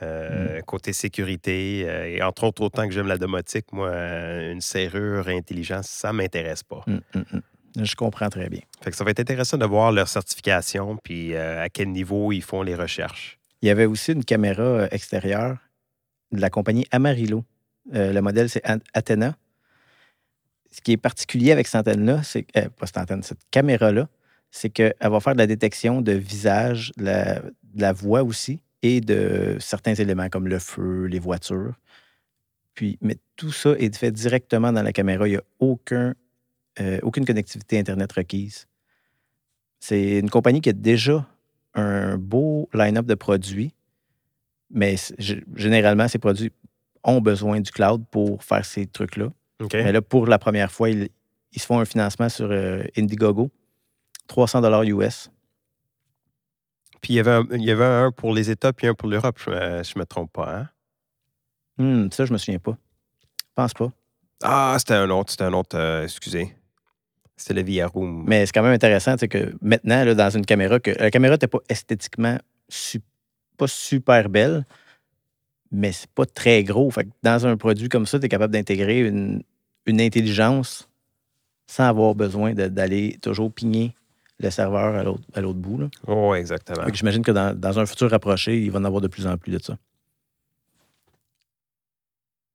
Euh, 0.00 0.60
Côté 0.60 0.92
sécurité, 0.92 1.84
euh, 1.84 2.08
et 2.08 2.22
entre 2.22 2.44
autres, 2.44 2.62
autant 2.62 2.86
que 2.86 2.94
j'aime 2.94 3.08
la 3.08 3.18
domotique, 3.18 3.72
moi, 3.72 3.88
euh, 3.88 4.52
une 4.52 4.60
serrure 4.60 5.26
intelligente, 5.26 5.82
ça 5.84 6.12
m'intéresse 6.12 6.62
pas. 6.62 6.84
Hum, 6.86 7.00
hum. 7.14 7.42
Je 7.76 7.94
comprends 7.96 8.28
très 8.28 8.48
bien. 8.48 8.60
Fait 8.80 8.90
que 8.90 8.96
ça 8.96 9.04
va 9.04 9.10
être 9.10 9.20
intéressant 9.20 9.56
de 9.56 9.66
voir 9.66 9.90
leur 9.90 10.08
certification, 10.08 10.96
puis 11.02 11.34
euh, 11.34 11.62
à 11.62 11.68
quel 11.68 11.90
niveau 11.90 12.30
ils 12.32 12.42
font 12.42 12.62
les 12.62 12.76
recherches. 12.76 13.38
Il 13.62 13.66
y 13.66 13.70
avait 13.70 13.86
aussi 13.86 14.12
une 14.12 14.24
caméra 14.24 14.62
euh, 14.62 14.88
extérieure 14.92 15.58
de 16.32 16.40
la 16.40 16.50
compagnie 16.50 16.86
Amarillo. 16.90 17.44
Euh, 17.94 18.12
le 18.12 18.20
modèle, 18.20 18.48
c'est 18.48 18.62
Athena. 18.94 19.36
Ce 20.70 20.80
qui 20.80 20.92
est 20.92 20.96
particulier 20.98 21.52
avec 21.52 21.66
cette 21.66 21.80
antenne-là, 21.80 22.22
c'est 22.22 22.46
euh, 22.56 22.68
pas 22.68 22.86
cette 22.86 22.98
antenne, 22.98 23.22
cette 23.22 23.40
caméra-là, 23.50 24.08
c'est 24.50 24.70
qu'elle 24.70 24.94
va 25.00 25.20
faire 25.20 25.34
de 25.34 25.38
la 25.38 25.46
détection 25.46 26.02
de 26.02 26.12
visage, 26.12 26.92
de 26.96 27.04
la, 27.04 27.40
de 27.40 27.80
la 27.80 27.92
voix 27.92 28.22
aussi, 28.22 28.60
et 28.82 29.00
de 29.00 29.56
certains 29.60 29.94
éléments 29.94 30.28
comme 30.28 30.48
le 30.48 30.58
feu, 30.58 31.06
les 31.06 31.18
voitures. 31.18 31.74
Puis, 32.74 32.98
mais 33.00 33.16
tout 33.36 33.50
ça 33.50 33.70
est 33.78 33.96
fait 33.96 34.12
directement 34.12 34.72
dans 34.72 34.82
la 34.82 34.92
caméra. 34.92 35.26
Il 35.26 35.32
n'y 35.32 35.36
a 35.36 35.42
aucun, 35.58 36.14
euh, 36.80 36.98
aucune 37.02 37.24
connectivité 37.24 37.78
Internet 37.78 38.12
requise. 38.12 38.66
C'est 39.80 40.18
une 40.18 40.30
compagnie 40.30 40.60
qui 40.60 40.68
a 40.68 40.74
déjà 40.74 41.26
un 41.74 42.16
beau 42.18 42.68
line-up 42.72 43.06
de 43.06 43.14
produits 43.14 43.72
Mais 44.70 44.96
généralement, 45.54 46.08
ces 46.08 46.18
produits 46.18 46.52
ont 47.04 47.20
besoin 47.20 47.60
du 47.60 47.70
cloud 47.70 48.04
pour 48.10 48.42
faire 48.42 48.64
ces 48.64 48.86
trucs-là. 48.86 49.28
Mais 49.72 49.92
là, 49.92 50.02
pour 50.02 50.26
la 50.26 50.38
première 50.38 50.70
fois, 50.70 50.90
ils, 50.90 51.08
se 51.56 51.66
font 51.66 51.80
un 51.80 51.84
financement 51.84 52.28
sur 52.28 52.48
euh, 52.50 52.84
Indiegogo, 52.96 53.50
300 54.28 54.60
dollars 54.60 54.82
US. 54.82 55.30
Puis 57.00 57.14
il 57.14 57.16
y, 57.16 57.20
avait 57.20 57.30
un, 57.30 57.46
il 57.52 57.64
y 57.64 57.70
avait 57.70 57.84
un 57.84 58.12
pour 58.12 58.32
les 58.32 58.50
États 58.50 58.72
puis 58.72 58.86
un 58.86 58.94
pour 58.94 59.08
l'Europe, 59.08 59.38
je 59.44 59.50
ne 59.50 59.98
me 59.98 60.04
trompe 60.04 60.32
pas. 60.32 60.54
Hein? 60.54 60.68
Hmm, 61.78 62.10
ça, 62.10 62.24
je 62.24 62.32
me 62.32 62.38
souviens 62.38 62.58
pas. 62.58 62.76
Je 63.38 63.54
pense 63.54 63.74
pas. 63.74 63.90
Ah, 64.42 64.76
c'était 64.78 64.94
un 64.94 65.10
autre, 65.10 65.30
c'était 65.30 65.44
un 65.44 65.52
autre, 65.52 65.76
euh, 65.76 66.04
excusez. 66.04 66.54
C'était 67.36 67.62
le 67.62 67.62
VR 67.62 67.92
Room. 67.92 68.24
Mais 68.26 68.46
c'est 68.46 68.52
quand 68.52 68.62
même 68.62 68.72
intéressant, 68.72 69.14
c'est 69.18 69.28
que 69.28 69.54
maintenant, 69.62 70.04
là, 70.04 70.14
dans 70.14 70.30
une 70.30 70.44
caméra, 70.44 70.80
que 70.80 70.90
la 70.90 71.10
caméra 71.10 71.34
n'était 71.34 71.46
pas 71.46 71.60
esthétiquement 71.68 72.38
pas 73.58 73.68
super 73.68 74.28
belle, 74.30 74.64
mais 75.70 75.92
c'est 75.92 76.10
pas 76.10 76.24
très 76.24 76.64
gros. 76.64 76.90
Fait 76.90 77.04
que 77.04 77.10
dans 77.22 77.46
un 77.46 77.56
produit 77.56 77.88
comme 77.88 78.06
ça, 78.06 78.18
tu 78.18 78.26
es 78.26 78.28
capable 78.28 78.52
d'intégrer 78.52 79.00
une, 79.00 79.42
une, 79.86 80.00
intelligence 80.00 80.88
sans 81.66 81.84
avoir 81.84 82.14
besoin 82.14 82.54
d'aller 82.54 83.18
toujours 83.20 83.52
pigner 83.52 83.94
le 84.40 84.50
serveur 84.50 85.16
à 85.34 85.40
l'autre 85.40 85.58
bout. 85.58 85.90
Oui, 86.06 86.38
exactement. 86.38 86.86
J'imagine 86.92 87.22
que 87.22 87.32
dans, 87.32 87.58
dans, 87.58 87.78
un 87.78 87.84
futur 87.84 88.10
rapproché, 88.10 88.58
il 88.62 88.70
va 88.70 88.78
en 88.78 88.84
avoir 88.84 89.02
de 89.02 89.08
plus 89.08 89.26
en 89.26 89.36
plus 89.36 89.52
de 89.52 89.62
ça. 89.62 89.76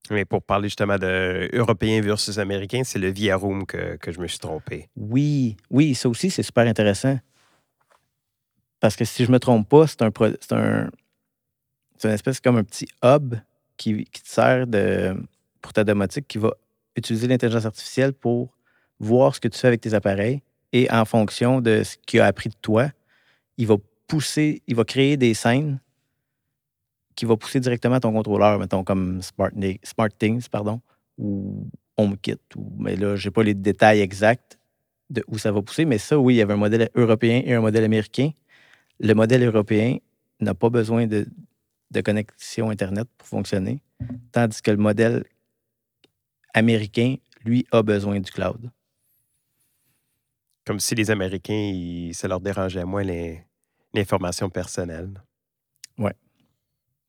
Mais 0.09 0.25
pour 0.25 0.41
parler 0.41 0.67
justement 0.67 0.97
de 0.97 1.49
européen 1.53 2.01
versus 2.01 2.37
américain, 2.37 2.81
c'est 2.83 2.99
le 2.99 3.09
Via 3.09 3.37
Room 3.37 3.65
que, 3.65 3.95
que, 3.97 4.11
je 4.11 4.19
me 4.19 4.27
suis 4.27 4.39
trompé. 4.39 4.89
Oui, 4.97 5.55
oui, 5.69 5.95
ça 5.95 6.09
aussi, 6.09 6.29
c'est 6.29 6.43
super 6.43 6.67
intéressant. 6.67 7.17
Parce 8.83 8.97
que 8.97 9.05
si 9.05 9.23
je 9.23 9.31
me 9.31 9.39
trompe 9.39 9.69
pas, 9.69 9.87
c'est 9.87 10.01
un, 10.01 10.11
c'est 10.41 10.51
un, 10.51 10.89
une 12.03 12.09
espèce 12.09 12.41
comme 12.41 12.57
un 12.57 12.65
petit 12.65 12.89
hub 13.01 13.35
qui, 13.77 14.03
qui 14.03 14.21
te 14.21 14.27
sert 14.27 14.67
de, 14.67 15.15
pour 15.61 15.71
ta 15.71 15.85
domotique 15.85 16.27
qui 16.27 16.37
va 16.37 16.51
utiliser 16.97 17.29
l'intelligence 17.29 17.63
artificielle 17.63 18.11
pour 18.11 18.53
voir 18.99 19.35
ce 19.35 19.39
que 19.39 19.47
tu 19.47 19.57
fais 19.57 19.67
avec 19.67 19.79
tes 19.79 19.93
appareils 19.93 20.41
et 20.73 20.91
en 20.91 21.05
fonction 21.05 21.61
de 21.61 21.83
ce 21.83 21.95
qu'il 22.05 22.19
a 22.19 22.25
appris 22.25 22.49
de 22.49 22.55
toi, 22.61 22.89
il 23.57 23.67
va 23.67 23.77
pousser, 24.05 24.61
il 24.67 24.75
va 24.75 24.83
créer 24.83 25.15
des 25.15 25.33
scènes 25.33 25.79
qui 27.15 27.23
va 27.23 27.37
pousser 27.37 27.61
directement 27.61 28.01
ton 28.01 28.11
contrôleur, 28.11 28.59
mettons 28.59 28.83
comme 28.83 29.21
Smart, 29.21 30.11
Things, 30.19 30.49
pardon, 30.51 30.81
ou 31.17 31.69
HomeKit. 31.95 32.35
Ou, 32.57 32.69
mais 32.79 32.97
là, 32.97 33.15
je 33.15 33.29
n'ai 33.29 33.31
pas 33.31 33.43
les 33.43 33.53
détails 33.53 34.01
exacts 34.01 34.59
de 35.09 35.23
où 35.29 35.37
ça 35.37 35.53
va 35.53 35.61
pousser, 35.61 35.85
mais 35.85 35.99
ça, 35.99 36.19
oui, 36.19 36.33
il 36.33 36.37
y 36.39 36.41
avait 36.41 36.55
un 36.55 36.57
modèle 36.57 36.89
européen 36.95 37.41
et 37.45 37.53
un 37.53 37.61
modèle 37.61 37.85
américain. 37.85 38.31
Le 38.99 39.13
modèle 39.13 39.43
européen 39.43 39.97
n'a 40.39 40.53
pas 40.53 40.69
besoin 40.69 41.07
de, 41.07 41.25
de 41.91 42.01
connexion 42.01 42.69
Internet 42.69 43.07
pour 43.17 43.27
fonctionner, 43.27 43.81
tandis 44.31 44.61
que 44.61 44.71
le 44.71 44.77
modèle 44.77 45.23
américain, 46.53 47.15
lui, 47.45 47.65
a 47.71 47.81
besoin 47.81 48.19
du 48.19 48.31
cloud. 48.31 48.69
Comme 50.65 50.79
si 50.79 50.95
les 50.95 51.11
Américains, 51.11 52.09
ça 52.13 52.27
leur 52.27 52.39
dérangeait 52.39 52.85
moins 52.85 53.03
l'information 53.93 54.49
personnelle. 54.49 55.09
Oui, 55.97 56.11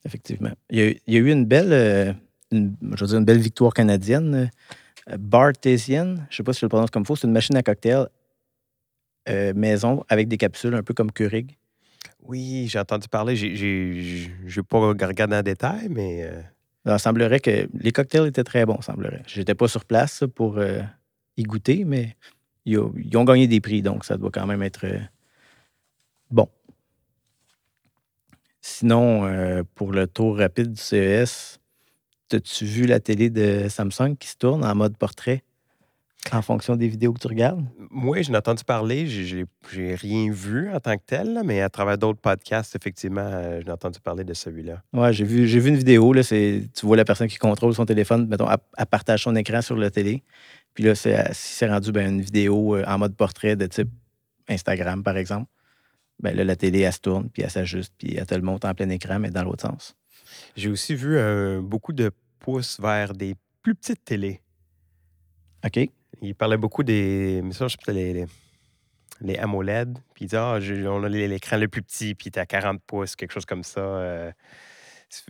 effectivement. 0.05 0.51
Il 0.71 0.99
y, 1.07 1.17
a, 1.17 1.21
eu 1.21 1.31
une 1.31 1.45
belle, 1.45 1.73
euh, 1.73 2.13
je 2.51 3.05
veux 3.05 3.17
une 3.17 3.25
belle 3.25 3.39
victoire 3.39 3.73
canadienne. 3.73 4.51
Euh, 5.09 5.17
Bartesian, 5.19 6.17
je 6.17 6.21
ne 6.21 6.27
sais 6.33 6.43
pas 6.43 6.53
si 6.53 6.61
je 6.61 6.67
le 6.67 6.71
prononce 6.71 6.91
comme 6.91 7.03
il 7.03 7.07
faut, 7.07 7.17
c'est 7.17 7.27
une 7.27 7.33
machine 7.33 7.57
à 7.57 7.63
cocktail 7.63 8.09
euh, 9.29 9.55
maison 9.55 10.05
avec 10.09 10.29
des 10.29 10.37
capsules, 10.37 10.75
un 10.75 10.83
peu 10.83 10.93
comme 10.93 11.13
Keurig. 11.13 11.57
Oui, 12.25 12.67
j'ai 12.69 12.79
entendu 12.79 13.09
parler. 13.09 13.37
Je 13.37 14.29
n'ai 14.45 14.63
pas 14.63 14.79
regardé 14.79 15.37
en 15.37 15.43
détail, 15.43 15.89
mais. 15.91 16.31
Il 16.87 16.99
semblerait 16.99 17.41
que 17.41 17.67
les 17.73 17.93
cocktails 17.93 18.27
étaient 18.27 18.45
très 18.45 18.67
bons, 18.67 18.83
semblerait. 18.83 19.23
Je 19.27 19.39
n'étais 19.39 19.55
pas 19.55 19.69
sur 19.69 19.87
place 19.87 20.25
pour 20.35 20.61
y 21.37 21.43
goûter, 21.43 21.85
mais 21.85 22.17
ils, 22.67 22.79
ont 22.79 23.25
gagné 23.25 23.47
des 23.47 23.61
prix, 23.61 23.83
donc 23.83 24.05
ça 24.05 24.17
doit 24.17 24.31
quand 24.31 24.47
même 24.47 24.63
être 24.63 24.87
bon. 26.31 26.49
Sinon, 28.61 29.27
euh, 29.27 29.63
pour 29.75 29.93
le 29.93 30.07
tour 30.07 30.39
rapide 30.39 30.73
du 30.73 30.81
CES, 30.81 31.61
as-tu 32.33 32.65
vu 32.65 32.87
la 32.87 32.99
télé 32.99 33.29
de 33.29 33.69
Samsung 33.69 34.17
qui 34.19 34.29
se 34.29 34.37
tourne 34.37 34.65
en 34.65 34.75
mode 34.75 34.97
portrait? 34.97 35.43
En 36.33 36.43
fonction 36.43 36.77
des 36.77 36.89
vidéos 36.89 37.13
que 37.13 37.21
tu 37.21 37.27
regardes? 37.29 37.65
Oui, 37.93 38.23
j'en 38.23 38.35
ai 38.35 38.37
entendu 38.37 38.65
parler. 38.65 39.07
J'ai 39.07 39.47
rien 39.95 40.31
vu 40.31 40.73
en 40.73 40.81
tant 40.81 40.97
que 40.97 41.03
tel, 41.07 41.43
mais 41.45 41.61
à 41.61 41.69
travers 41.69 41.99
d'autres 41.99 42.21
podcasts, 42.21 42.75
effectivement, 42.77 43.21
euh, 43.25 43.61
j'ai 43.65 43.71
entendu 43.71 44.01
parler 44.01 44.25
de 44.25 44.35
celui-là. 44.35 44.83
Oui, 44.93 45.13
j'ai 45.13 45.25
vu, 45.25 45.45
vu 45.45 45.69
une 45.69 45.77
vidéo. 45.77 46.13
Là, 46.13 46.23
tu 46.25 46.69
vois 46.83 46.97
la 46.97 47.05
personne 47.05 47.29
qui 47.29 47.39
contrôle 47.39 47.75
son 47.75 47.87
téléphone, 47.87 48.27
mettons, 48.29 48.49
elle, 48.51 48.87
partage 48.87 49.25
son 49.25 49.37
écran 49.37 49.61
sur 49.63 49.77
la 49.77 49.91
télé. 49.91 50.23
Puis 50.75 50.85
là, 50.85 50.95
c'est 50.95 51.69
rendu 51.69 51.93
ben, 51.93 52.15
une 52.15 52.21
vidéo 52.21 52.77
euh, 52.77 52.85
en 52.87 52.99
mode 52.99 53.15
portrait 53.15 53.57
de 53.57 53.67
type 53.67 53.91
Instagram, 54.49 55.03
par 55.03 55.17
exemple 55.17 55.47
ben 56.21 56.37
là, 56.37 56.45
la 56.45 56.57
télé, 56.57 56.81
elle 56.81 56.93
se 56.93 57.01
tourne, 57.01 57.29
puis 57.29 57.43
elle 57.43 57.51
s'ajuste, 57.51 57.93
puis 57.99 58.15
elle 58.17 58.27
te 58.27 58.35
le 58.35 58.43
monte 58.43 58.65
en 58.65 58.75
plein 58.75 58.89
écran, 58.89 59.19
mais 59.19 59.31
dans 59.31 59.43
l'autre 59.43 59.63
sens. 59.63 59.97
J'ai 60.57 60.71
aussi 60.71 60.95
vu 60.95 61.17
euh, 61.17 61.61
beaucoup 61.61 61.93
de 61.93 62.11
pouces 62.39 62.81
vers 62.81 63.13
des 63.13 63.35
plus 63.63 63.75
petites 63.75 64.05
télés. 64.05 64.41
OK. 65.65 65.89
Il 66.25 66.35
parlait 66.35 66.57
beaucoup 66.57 66.83
des. 66.83 67.41
Mais 67.43 67.53
ça, 67.53 67.69
je 67.69 67.77
les, 67.89 68.13
les, 68.13 68.27
les 69.21 69.37
AMOLED. 69.37 69.99
Puis 70.15 70.25
il 70.25 70.29
dit 70.29 70.37
Ah, 70.37 70.59
on 70.89 71.05
a 71.05 71.09
l'écran 71.09 71.57
le 71.57 71.69
plus 71.69 71.83
petit, 71.83 72.15
puis 72.15 72.31
tu 72.31 72.39
à 72.39 72.47
40 72.47 72.81
pouces, 72.87 73.17
quelque 73.17 73.33
chose 73.33 73.47
comme 73.47 73.65
ça. 73.65 73.81
Euh, 73.81 74.33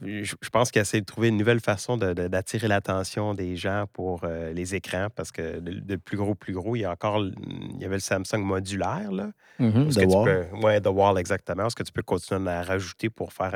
je 0.03 0.49
pense 0.51 0.71
qu'il 0.71 0.81
essaie 0.81 1.01
de 1.01 1.05
trouver 1.05 1.29
une 1.29 1.37
nouvelle 1.37 1.61
façon 1.61 1.99
d'attirer 1.99 2.69
l'attention 2.69 3.35
des 3.35 3.55
gens 3.55 3.85
pour 3.93 4.21
euh, 4.25 4.51
les 4.53 4.75
écrans 4.75 5.09
parce 5.15 5.31
que 5.31 5.61
de, 5.61 5.97
plus 5.97 6.17
gros, 6.17 6.35
plus 6.35 6.55
gros, 6.55 6.75
il 6.75 6.81
y 6.81 6.85
a 6.87 6.91
encore 6.91 7.23
il 7.23 7.81
y 7.81 7.85
avait 7.85 7.97
le 7.97 8.01
Samsung 8.01 8.39
modulaire. 8.39 9.13
Là, 9.13 9.31
mm-hmm, 9.61 9.95
the 9.95 10.07
Wall. 10.07 10.49
Oui, 10.63 10.81
The 10.81 10.87
Wall, 10.87 11.19
exactement. 11.19 11.67
Est-ce 11.67 11.77
que 11.77 11.83
tu 11.83 11.93
peux 11.93 12.03
continuer 12.03 12.51
à 12.51 12.63
rajouter 12.63 13.11
pour 13.11 13.35
faire 13.35 13.55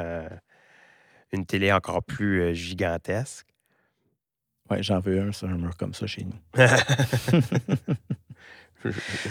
une 1.33 1.47
télé 1.47 1.73
encore 1.73 2.02
plus 2.02 2.42
euh, 2.42 2.52
gigantesque? 2.52 3.47
Oui, 4.70 4.78
j'en 4.82 5.00
veux 5.00 5.20
un 5.20 5.32
sur 5.32 5.48
un 5.48 5.56
mur 5.56 5.76
comme 5.76 5.94
ça 5.94 6.06
chez 6.06 6.25
nous. 6.25 6.38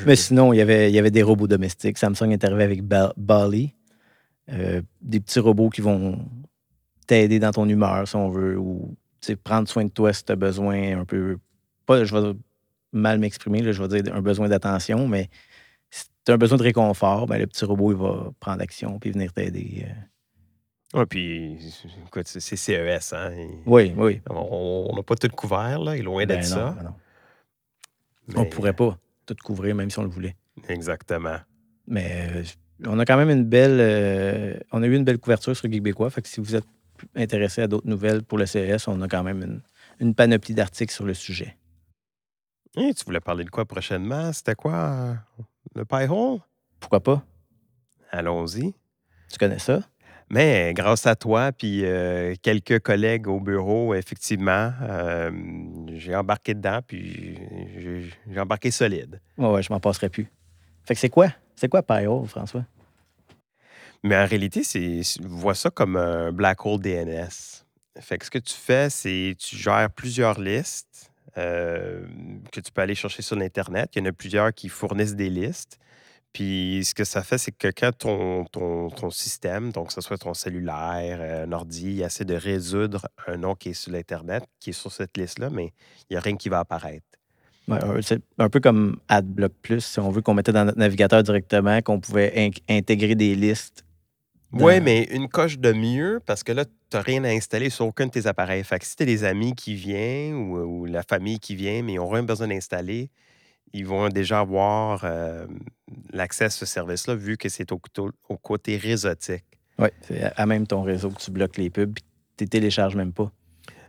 Mais 0.05 0.15
sinon, 0.15 0.51
il 0.51 0.57
y, 0.57 0.61
avait, 0.61 0.91
il 0.91 0.95
y 0.95 0.99
avait 0.99 1.11
des 1.11 1.23
robots 1.23 1.47
domestiques. 1.47 1.97
Samsung 1.97 2.31
est 2.31 2.43
arrivé 2.43 2.63
avec 2.63 2.83
Bali. 2.83 3.73
Euh, 4.49 4.81
des 5.01 5.19
petits 5.19 5.39
robots 5.39 5.69
qui 5.69 5.81
vont 5.81 6.25
t'aider 7.05 7.39
dans 7.39 7.51
ton 7.51 7.67
humeur, 7.67 8.07
si 8.07 8.15
on 8.15 8.29
veut, 8.29 8.57
ou 8.57 8.95
prendre 9.43 9.67
soin 9.67 9.83
de 9.83 9.89
toi 9.89 10.13
si 10.13 10.23
tu 10.23 10.31
as 10.31 10.35
besoin 10.35 10.99
un 10.99 11.05
peu. 11.05 11.37
Pas, 11.85 12.05
je 12.05 12.15
vais 12.15 12.33
mal 12.93 13.19
m'exprimer, 13.19 13.61
je 13.71 13.83
vais 13.83 14.01
dire 14.01 14.15
un 14.15 14.21
besoin 14.21 14.47
d'attention, 14.47 15.07
mais 15.07 15.29
si 15.89 16.05
tu 16.25 16.31
as 16.31 16.35
un 16.35 16.37
besoin 16.37 16.57
de 16.57 16.63
réconfort, 16.63 17.27
ben, 17.27 17.37
le 17.37 17.47
petit 17.47 17.65
robot, 17.65 17.91
il 17.91 17.97
va 17.97 18.31
prendre 18.39 18.61
action 18.61 18.99
puis 18.99 19.11
venir 19.11 19.33
t'aider. 19.33 19.85
Euh. 19.87 19.93
Oui, 20.93 21.05
puis 21.09 21.59
écoute, 22.05 22.27
c'est 22.27 22.39
CES, 22.39 23.13
hein? 23.13 23.31
oui, 23.65 23.93
oui. 23.97 24.21
On 24.29 24.93
n'a 24.95 25.03
pas 25.03 25.15
tout 25.15 25.27
couvert, 25.29 25.79
là, 25.79 25.95
il 25.95 25.99
est 25.99 26.03
loin 26.03 26.25
d'être 26.25 26.39
ben 26.39 26.43
ça. 26.43 26.75
Ben 28.27 28.39
on 28.41 28.45
pourrait 28.45 28.73
pas 28.73 28.97
tout 29.25 29.35
couvrir, 29.43 29.75
même 29.75 29.89
si 29.89 29.99
on 29.99 30.03
le 30.03 30.09
voulait. 30.09 30.35
Exactement. 30.69 31.37
Mais 31.87 32.29
euh, 32.31 32.43
on 32.85 32.99
a 32.99 33.05
quand 33.05 33.17
même 33.17 33.29
une 33.29 33.43
belle. 33.43 33.79
Euh, 33.79 34.59
on 34.71 34.81
a 34.83 34.87
eu 34.87 34.95
une 34.95 35.03
belle 35.03 35.19
couverture 35.19 35.55
sur 35.55 35.69
Geekbécois. 35.71 36.09
Fait 36.09 36.21
que 36.21 36.27
si 36.27 36.39
vous 36.39 36.55
êtes 36.55 36.65
intéressé 37.15 37.61
à 37.61 37.67
d'autres 37.67 37.87
nouvelles 37.87 38.23
pour 38.23 38.37
le 38.37 38.45
CES, 38.45 38.87
on 38.87 39.01
a 39.01 39.07
quand 39.07 39.23
même 39.23 39.61
une, 39.99 40.15
panoplie 40.15 40.55
d'articles 40.55 40.93
sur 40.93 41.05
le 41.05 41.13
sujet. 41.13 41.57
tu 42.75 43.05
voulais 43.05 43.19
parler 43.19 43.43
de 43.43 43.49
quoi 43.49 43.65
prochainement? 43.65 44.33
C'était 44.33 44.55
quoi? 44.55 44.73
Euh, 44.73 45.13
le 45.75 45.85
pie 45.85 46.07
hole? 46.09 46.39
Pourquoi 46.79 47.01
pas? 47.01 47.23
Allons-y. 48.11 48.73
Tu 49.29 49.37
connais 49.37 49.59
ça? 49.59 49.81
Mais 50.29 50.73
grâce 50.73 51.07
à 51.07 51.15
toi 51.15 51.51
puis 51.51 51.85
euh, 51.85 52.35
quelques 52.41 52.79
collègues 52.79 53.27
au 53.27 53.39
bureau, 53.39 53.93
effectivement, 53.93 54.71
euh, 54.81 55.31
j'ai 55.93 56.15
embarqué 56.15 56.53
dedans 56.53 56.79
puis 56.85 57.37
j'ai 58.29 58.39
embarqué 58.39 58.71
solide. 58.71 59.21
Ouais, 59.37 59.49
ouais, 59.49 59.63
je 59.63 59.71
m'en 59.71 59.79
passerai 59.79 60.09
plus. 60.09 60.27
Fait 60.85 60.93
que 60.93 60.99
c'est 60.99 61.09
quoi? 61.09 61.27
C'est 61.55 61.69
quoi 61.69 61.81
Hole, 61.89 62.27
François? 62.27 62.65
Mais 64.03 64.17
en 64.17 64.25
réalité, 64.25 64.63
c'est, 64.63 65.01
vois 65.21 65.55
ça 65.55 65.69
comme 65.69 65.95
un 65.95 66.31
black 66.31 66.65
hole 66.65 66.79
DNS. 66.79 67.63
Fait 67.99 68.17
que 68.17 68.25
ce 68.25 68.31
que 68.31 68.37
tu 68.37 68.53
fais, 68.53 68.89
c'est 68.89 69.35
tu 69.39 69.55
gères 69.55 69.89
plusieurs 69.89 70.39
listes 70.39 71.11
euh, 71.37 72.05
que 72.51 72.59
tu 72.59 72.71
peux 72.71 72.81
aller 72.81 72.95
chercher 72.95 73.21
sur 73.21 73.35
l'Internet. 73.35 73.89
Il 73.95 73.99
y 73.99 74.01
en 74.01 74.05
a 74.09 74.11
plusieurs 74.11 74.53
qui 74.53 74.69
fournissent 74.69 75.15
des 75.15 75.29
listes. 75.29 75.79
Puis 76.33 76.83
ce 76.83 76.93
que 76.93 77.03
ça 77.03 77.23
fait, 77.23 77.37
c'est 77.37 77.51
que 77.51 77.67
quand 77.69 77.91
ton, 77.97 78.45
ton, 78.45 79.09
système, 79.09 79.71
donc 79.71 79.87
que 79.87 79.93
ce 79.93 80.01
soit 80.01 80.17
ton 80.17 80.33
cellulaire, 80.33 81.17
euh, 81.19 81.45
un 81.45 81.51
ordi, 81.51 82.01
essaie 82.01 82.25
de 82.25 82.35
résoudre 82.35 83.07
un 83.25 83.37
nom 83.37 83.55
qui 83.55 83.69
est 83.69 83.73
sur 83.73 83.91
l'Internet, 83.91 84.43
qui 84.59 84.71
est 84.71 84.73
sur 84.73 84.91
cette 84.91 85.17
liste-là, 85.17 85.49
mais 85.49 85.73
il 86.01 86.13
n'y 86.13 86.17
a 86.17 86.19
rien 86.19 86.35
qui 86.35 86.49
va 86.49 86.59
apparaître. 86.59 87.05
c'est 88.01 88.21
un 88.37 88.49
peu 88.49 88.59
comme 88.59 88.97
AdBlock 89.07 89.53
Plus, 89.61 89.81
si 89.81 89.99
on 89.99 90.09
veut 90.11 90.21
qu'on 90.21 90.33
mettait 90.33 90.51
dans 90.51 90.65
notre 90.65 90.77
navigateur 90.77 91.23
directement, 91.23 91.81
qu'on 91.81 91.99
pouvait 91.99 92.51
intégrer 92.69 93.15
des 93.15 93.33
listes 93.33 93.83
Oui, 94.51 94.79
mais 94.79 95.03
une 95.11 95.29
coche 95.29 95.57
de 95.57 95.73
mieux 95.73 96.21
parce 96.25 96.43
que 96.43 96.51
là, 96.51 96.65
tu 96.65 96.71
n'as 96.93 97.01
rien 97.01 97.23
à 97.23 97.29
installer 97.29 97.69
sur 97.69 97.87
aucun 97.87 98.05
de 98.05 98.11
tes 98.11 98.27
appareils. 98.27 98.63
Fait 98.63 98.79
que 98.79 98.85
si 98.85 98.95
tu 98.95 99.03
as 99.03 99.05
des 99.05 99.23
amis 99.23 99.55
qui 99.55 99.73
viennent 99.73 100.35
ou, 100.35 100.85
la 100.85 101.03
famille 101.03 101.39
qui 101.39 101.55
vient, 101.55 101.81
mais 101.81 101.93
ils 101.93 101.97
n'ont 101.97 102.09
rien 102.09 102.23
besoin 102.23 102.47
d'installer, 102.47 103.09
ils 103.73 103.85
vont 103.85 104.09
déjà 104.09 104.39
avoir 104.39 105.01
euh, 105.03 105.45
l'accès 106.11 106.45
à 106.45 106.49
ce 106.49 106.65
service-là 106.65 107.15
vu 107.15 107.37
que 107.37 107.49
c'est 107.49 107.71
au, 107.71 107.81
au, 108.29 108.37
côté 108.37 108.77
réseautique. 108.77 109.45
Oui, 109.79 109.89
c'est 110.01 110.23
à 110.35 110.45
même 110.45 110.65
ton 110.65 110.81
réseau 110.81 111.09
que 111.09 111.19
tu 111.19 111.31
bloques 111.31 111.57
les 111.57 111.69
pubs 111.69 111.97
tu 112.37 112.43
ne 112.43 112.49
télécharges 112.49 112.95
même 112.95 113.13
pas. 113.13 113.31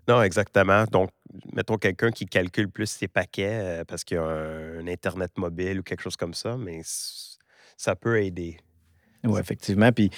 Non, 0.09 0.23
exactement. 0.23 0.85
Donc, 0.91 1.11
mettons 1.53 1.77
quelqu'un 1.77 2.11
qui 2.11 2.25
calcule 2.25 2.71
plus 2.71 2.87
ses 2.87 3.09
paquets 3.09 3.61
euh, 3.61 3.85
parce 3.85 4.05
qu'il 4.05 4.17
y 4.17 4.19
a 4.19 4.25
un, 4.25 4.87
Internet 4.87 5.37
mobile 5.37 5.81
ou 5.81 5.83
quelque 5.83 6.01
chose 6.01 6.17
comme 6.17 6.33
ça, 6.33 6.57
mais 6.57 6.81
ça 7.77 7.95
peut 7.95 8.23
aider. 8.23 8.57
Oui, 9.25 9.39
effectivement. 9.39 9.93
Puis, 9.93 10.11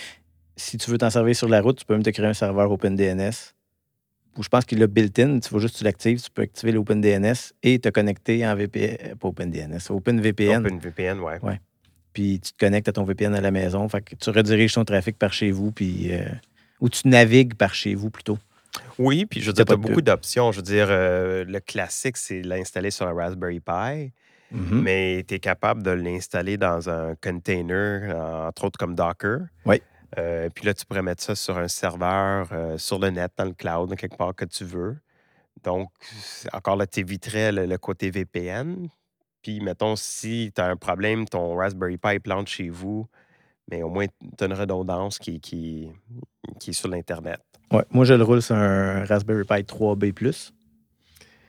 si 0.57 0.79
tu 0.79 0.91
veux 0.91 0.99
t'en 0.99 1.11
servir 1.11 1.35
sur 1.35 1.49
la 1.49 1.61
route, 1.61 1.79
tu 1.79 1.85
peux 1.85 1.95
même 1.95 2.05
te 2.05 2.11
créer 2.11 2.27
un 2.27 2.35
serveur 2.35 2.71
OpenDNS. 2.71 3.55
Je 4.39 4.49
pense 4.49 4.65
qu'il 4.65 4.83
a 4.83 4.87
built-in, 4.87 5.41
tu 5.41 5.53
vas 5.53 5.61
juste 5.61 5.77
tu 5.77 5.85
l'actives, 5.85 6.23
tu 6.23 6.31
peux 6.31 6.43
activer 6.43 6.73
l'OpenDNS 6.73 7.53
et 7.63 7.79
te 7.79 7.89
connecter 7.89 8.47
en 8.47 8.55
VPN, 8.55 9.17
pas 9.17 9.29
OpenDNS, 9.29 9.91
OpenVPN. 9.91 10.67
OpenVPN, 10.67 11.19
oui. 11.21 11.33
Ouais. 11.43 11.61
Puis 12.13 12.41
tu 12.41 12.53
te 12.53 12.59
connectes 12.59 12.89
à 12.89 12.93
ton 12.93 13.05
VPN 13.05 13.35
à 13.35 13.41
la 13.41 13.51
maison. 13.51 13.89
Fait 13.89 14.01
que 14.01 14.15
tu 14.15 14.31
rediriges 14.31 14.75
ton 14.75 14.85
trafic 14.85 15.19
par 15.19 15.33
chez 15.33 15.51
vous, 15.51 15.73
puis 15.73 16.13
euh, 16.13 16.25
ou 16.81 16.89
tu 16.89 17.09
navigues 17.09 17.55
par 17.55 17.75
chez 17.75 17.95
vous 17.95 18.11
plutôt. 18.11 18.39
Oui, 18.99 19.27
puis 19.27 19.41
je 19.41 19.47
veux 19.47 19.53
dire, 19.53 19.65
tu 19.65 19.73
as 19.73 19.77
beaucoup 19.77 20.03
d'options. 20.03 20.53
Je 20.53 20.59
veux 20.59 20.63
dire, 20.63 20.87
euh, 20.91 21.45
le 21.45 21.61
classique, 21.61 22.17
c'est 22.17 22.43
l'installer 22.43 22.91
sur 22.91 23.07
un 23.07 23.15
Raspberry 23.15 23.61
Pi, 23.61 24.13
mm-hmm. 24.53 24.81
mais 24.81 25.25
tu 25.27 25.35
es 25.35 25.39
capable 25.41 25.83
de 25.83 25.91
l'installer 25.91 26.57
dans 26.57 26.89
un 26.89 27.15
container, 27.21 28.17
entre 28.47 28.65
autres 28.65 28.79
comme 28.79 28.95
Docker. 28.95 29.41
Oui. 29.67 29.81
Euh, 30.19 30.49
puis 30.53 30.67
là, 30.67 30.75
tu 30.75 30.85
pourrais 30.85 31.03
mettre 31.03 31.23
ça 31.23 31.35
sur 31.35 31.57
un 31.59 31.69
serveur, 31.69 32.49
euh, 32.53 32.79
sur 32.79 32.99
le 32.99 33.11
net, 33.11 33.33
dans 33.37 33.45
le 33.45 33.53
cloud, 33.53 33.95
quelque 33.97 34.17
part 34.17 34.35
que 34.35 34.45
tu 34.45 34.65
veux. 34.65 34.99
Donc, 35.63 35.91
encore 36.53 36.77
là, 36.77 36.87
tu 36.87 37.01
éviterais 37.01 37.53
le, 37.53 37.79
côté 37.79 38.11
VPN. 38.11 38.89
Puis, 39.43 39.61
mettons, 39.61 39.97
si 39.97 40.53
tu 40.55 40.61
as 40.61 40.67
un 40.67 40.77
problème, 40.77 41.27
ton 41.27 41.55
Raspberry 41.55 41.97
Pi 41.97 42.19
plante 42.19 42.49
chez 42.49 42.69
vous, 42.69 43.07
mais 43.71 43.83
au 43.83 43.89
moins, 43.89 44.07
tu 44.07 44.45
as 44.45 44.47
une 44.47 44.55
redondance 44.55 45.19
qui, 45.19 45.41
qui, 45.41 45.93
qui 46.59 46.71
est 46.71 46.75
sur 46.75 46.89
l'Internet. 46.89 47.41
Ouais, 47.73 47.85
moi, 47.91 48.05
je 48.05 48.15
le 48.15 48.25
roule 48.25 48.43
sur 48.43 48.57
un 48.57 49.05
Raspberry 49.05 49.45
Pi 49.45 49.63
3B. 49.63 50.51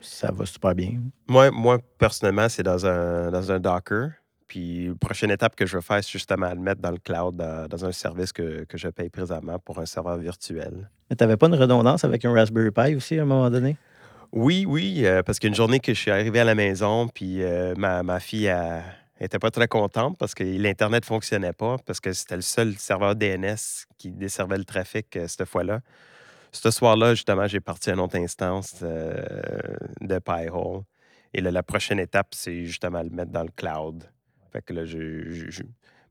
Ça 0.01 0.31
va 0.31 0.45
super 0.45 0.75
bien. 0.75 0.99
Moi, 1.27 1.51
moi 1.51 1.79
personnellement, 1.97 2.49
c'est 2.49 2.63
dans 2.63 2.85
un, 2.85 3.31
dans 3.31 3.51
un 3.51 3.59
Docker. 3.59 4.11
Puis, 4.51 4.87
la 4.89 4.95
prochaine 4.95 5.31
étape 5.31 5.55
que 5.55 5.65
je 5.65 5.77
veux 5.77 5.81
faire, 5.81 6.03
c'est 6.03 6.11
justement 6.11 6.49
le 6.49 6.59
mettre 6.59 6.81
dans 6.81 6.91
le 6.91 6.97
cloud, 6.97 7.37
dans, 7.37 7.85
un 7.85 7.93
service 7.93 8.33
que, 8.33 8.65
que, 8.65 8.77
je 8.77 8.89
paye 8.89 9.07
présentement 9.07 9.57
pour 9.59 9.79
un 9.79 9.85
serveur 9.85 10.17
virtuel. 10.17 10.89
Mais 11.09 11.15
tu 11.15 11.23
n'avais 11.23 11.37
pas 11.37 11.47
une 11.47 11.55
redondance 11.55 12.03
avec 12.03 12.25
un 12.25 12.33
Raspberry 12.33 12.71
Pi 12.71 12.95
aussi 12.95 13.17
à 13.17 13.21
un 13.21 13.25
moment 13.25 13.49
donné? 13.49 13.77
Oui, 14.33 14.65
oui, 14.67 15.05
euh, 15.05 15.23
parce 15.23 15.39
qu'une 15.39 15.55
journée 15.55 15.79
que 15.79 15.93
je 15.93 15.99
suis 16.01 16.11
arrivé 16.11 16.41
à 16.41 16.43
la 16.43 16.53
maison, 16.53 17.07
puis 17.07 17.41
euh, 17.41 17.75
ma, 17.77 18.03
ma, 18.03 18.19
fille 18.19 18.49
a, 18.49 18.83
n'était 19.21 19.39
pas 19.39 19.51
très 19.51 19.69
contente 19.69 20.17
parce 20.17 20.35
que 20.35 20.43
l'Internet 20.43 21.03
ne 21.03 21.07
fonctionnait 21.07 21.53
pas, 21.53 21.77
parce 21.85 22.01
que 22.01 22.11
c'était 22.11 22.35
le 22.35 22.41
seul 22.41 22.73
serveur 22.73 23.15
DNS 23.15 23.55
qui 23.97 24.11
desservait 24.11 24.57
le 24.57 24.65
trafic 24.65 25.15
euh, 25.15 25.29
cette 25.29 25.47
fois-là. 25.47 25.79
Ce 26.51 26.71
soir-là, 26.71 27.13
justement, 27.13 27.47
j'ai 27.47 27.61
parti 27.61 27.89
à 27.89 27.93
une 27.93 28.01
autre 28.01 28.17
instance 28.17 28.83
de 28.83 30.19
Pi-hole. 30.19 30.81
Et 31.33 31.39
la 31.39 31.63
prochaine 31.63 32.01
étape, 32.01 32.27
c'est 32.31 32.65
justement 32.65 33.01
le 33.01 33.11
mettre 33.11 33.31
dans 33.31 33.43
le 33.43 33.51
cloud. 33.55 34.03
Fait 34.51 34.61
que 34.61 34.73
là, 34.73 34.83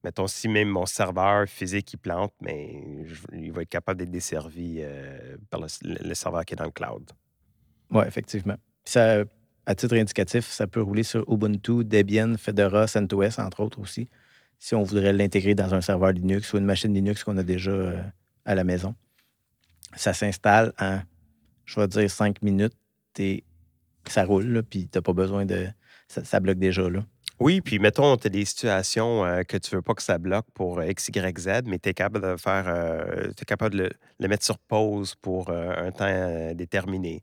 mettons, 0.02 0.26
si 0.26 0.48
même 0.48 0.68
mon 0.68 0.86
serveur 0.86 1.46
physique 1.48 1.92
il 1.92 1.98
plante, 1.98 2.32
mais 2.40 3.04
il 3.32 3.52
va 3.52 3.62
être 3.62 3.68
capable 3.68 4.00
d'être 4.00 4.10
desservi 4.10 4.78
euh, 4.80 5.36
par 5.50 5.60
le, 5.60 6.14
serveur 6.14 6.44
qui 6.44 6.54
est 6.54 6.56
dans 6.56 6.64
le 6.64 6.70
cloud. 6.70 7.10
Oui, 7.90 8.04
effectivement. 8.06 8.56
Ça 8.84 9.24
à 9.66 9.74
titre 9.74 9.94
indicatif, 9.96 10.46
ça 10.46 10.66
peut 10.66 10.80
rouler 10.80 11.02
sur 11.02 11.30
Ubuntu, 11.30 11.84
Debian, 11.84 12.34
Fedora, 12.36 12.86
CentOS, 12.86 13.38
entre 13.38 13.60
autres 13.60 13.78
aussi, 13.78 14.08
si 14.58 14.74
on 14.74 14.82
voudrait 14.82 15.12
l'intégrer 15.12 15.54
dans 15.54 15.72
un 15.74 15.80
serveur 15.80 16.10
Linux 16.10 16.52
ou 16.52 16.58
une 16.58 16.64
machine 16.64 16.92
Linux 16.92 17.22
qu'on 17.22 17.36
a 17.36 17.42
déjà 17.42 17.70
euh, 17.70 18.02
à 18.44 18.54
la 18.56 18.64
maison. 18.64 18.94
Ça 19.94 20.12
s'installe 20.12 20.72
en, 20.80 21.00
je 21.64 21.78
vais 21.78 21.86
dire, 21.88 22.10
cinq 22.10 22.42
minutes 22.42 22.74
et 23.18 23.44
ça 24.06 24.24
roule, 24.24 24.62
puis 24.68 24.88
tu 24.88 24.98
n'as 24.98 25.02
pas 25.02 25.12
besoin 25.12 25.44
de. 25.44 25.68
Ça, 26.08 26.40
bloque 26.40 26.58
déjà. 26.58 26.90
Là. 26.90 27.04
Oui, 27.40 27.60
puis 27.62 27.78
mettons, 27.78 28.16
tu 28.16 28.26
as 28.26 28.30
des 28.30 28.44
situations 28.44 29.24
euh, 29.24 29.42
que 29.42 29.56
tu 29.56 29.74
veux 29.74 29.82
pas 29.82 29.94
que 29.94 30.02
ça 30.02 30.18
bloque 30.18 30.46
pour 30.52 30.82
X, 30.82 31.08
Y, 31.08 31.38
Z, 31.38 31.62
mais 31.66 31.78
tu 31.78 31.88
es 31.88 31.94
capable 31.94 32.32
de 32.32 32.36
faire. 32.36 32.64
Euh, 32.68 33.32
tu 33.36 33.42
es 33.42 33.44
capable 33.46 33.76
de 33.76 33.90
le, 34.18 34.28
mettre 34.28 34.44
sur 34.44 34.58
pause 34.58 35.14
pour 35.16 35.50
un 35.50 35.90
temps 35.90 36.52
déterminé. 36.54 37.22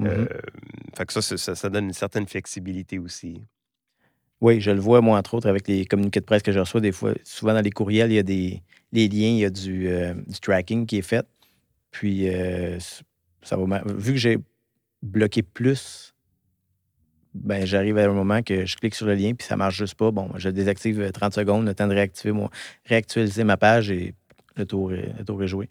Euh, 0.00 0.26
mm-hmm. 0.26 0.96
fait 0.96 1.06
que 1.06 1.20
ça, 1.20 1.54
ça, 1.54 1.70
donne 1.70 1.86
une 1.86 1.92
certaine 1.92 2.26
flexibilité 2.28 2.98
aussi. 2.98 3.42
Oui, 4.40 4.60
je 4.60 4.70
le 4.70 4.78
vois, 4.78 5.00
moi, 5.00 5.18
entre 5.18 5.34
autres, 5.34 5.48
avec 5.48 5.66
les 5.66 5.84
communiqués 5.84 6.20
de 6.20 6.24
presse 6.24 6.42
que 6.42 6.52
je 6.52 6.60
reçois, 6.60 6.80
des 6.80 6.92
fois, 6.92 7.12
souvent 7.24 7.54
dans 7.54 7.60
les 7.60 7.72
courriels, 7.72 8.12
il 8.12 8.14
y 8.14 8.18
a 8.18 8.22
des 8.22 8.62
les 8.92 9.08
liens, 9.08 9.28
il 9.28 9.38
y 9.38 9.44
a 9.44 9.50
du, 9.50 9.88
euh, 9.88 10.14
tracking 10.40 10.86
qui 10.86 10.98
est 10.98 11.02
fait. 11.02 11.26
Puis, 11.90 12.28
euh, 12.28 12.78
ça 13.42 13.56
va. 13.56 13.82
Vu 13.86 14.12
que 14.12 14.18
j'ai 14.18 14.38
bloqué 15.02 15.42
plus, 15.42 16.14
ben, 17.42 17.66
j'arrive 17.66 17.98
à 17.98 18.04
un 18.04 18.12
moment 18.12 18.42
que 18.42 18.66
je 18.66 18.76
clique 18.76 18.94
sur 18.94 19.06
le 19.06 19.14
lien, 19.14 19.34
puis 19.34 19.46
ça 19.46 19.56
marche 19.56 19.76
juste 19.76 19.94
pas. 19.94 20.10
Bon, 20.10 20.30
je 20.36 20.48
désactive 20.48 21.10
30 21.12 21.34
secondes, 21.34 21.66
le 21.66 21.74
temps 21.74 21.86
de 21.86 21.94
réactiver 21.94 22.32
mon, 22.32 22.48
réactualiser 22.84 23.44
ma 23.44 23.56
page 23.56 23.90
et 23.90 24.14
le 24.56 24.66
tour, 24.66 24.90
le 24.90 25.24
tour 25.24 25.42
est 25.42 25.48
joué. 25.48 25.68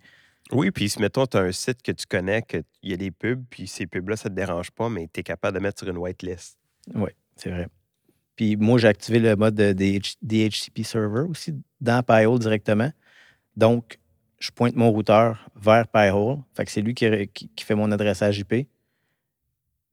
Oui, 0.52 0.72
puis 0.72 0.90
si, 0.90 1.02
mettons, 1.02 1.26
tu 1.26 1.38
as 1.38 1.42
un 1.42 1.52
site 1.52 1.82
que 1.82 1.92
tu 1.92 2.06
connais, 2.06 2.42
qu'il 2.42 2.64
y 2.84 2.94
a 2.94 2.98
des 2.98 3.12
pubs, 3.12 3.44
puis 3.50 3.68
ces 3.68 3.86
pubs-là, 3.86 4.16
ça 4.16 4.30
ne 4.30 4.36
te 4.36 4.40
dérange 4.40 4.72
pas, 4.72 4.90
mais 4.90 5.10
tu 5.12 5.20
es 5.20 5.24
capable 5.24 5.58
de 5.58 5.62
mettre 5.62 5.80
sur 5.80 5.90
une 5.90 5.98
whitelist. 5.98 6.58
Oui, 6.96 7.10
c'est 7.36 7.50
vrai. 7.50 7.68
Puis 8.36 8.56
moi, 8.56 8.78
j'ai 8.78 8.88
activé 8.88 9.20
le 9.20 9.36
mode 9.36 9.56
DHCP 9.56 10.84
server 10.84 11.22
aussi 11.28 11.54
dans 11.82 12.04
Pi-hole 12.04 12.40
directement. 12.40 12.92
Donc, 13.58 14.00
je 14.40 14.52
pointe 14.52 14.76
mon 14.76 14.92
routeur 14.92 15.50
vers 15.56 15.88
Pi-hole. 15.88 16.38
Fait 16.54 16.64
que 16.64 16.72
c'est 16.72 16.82
lui 16.82 16.94
qui, 16.94 17.28
qui, 17.34 17.66
fait 17.66 17.76
mon 17.76 17.92
adressage 17.92 18.38
IP. 18.40 18.68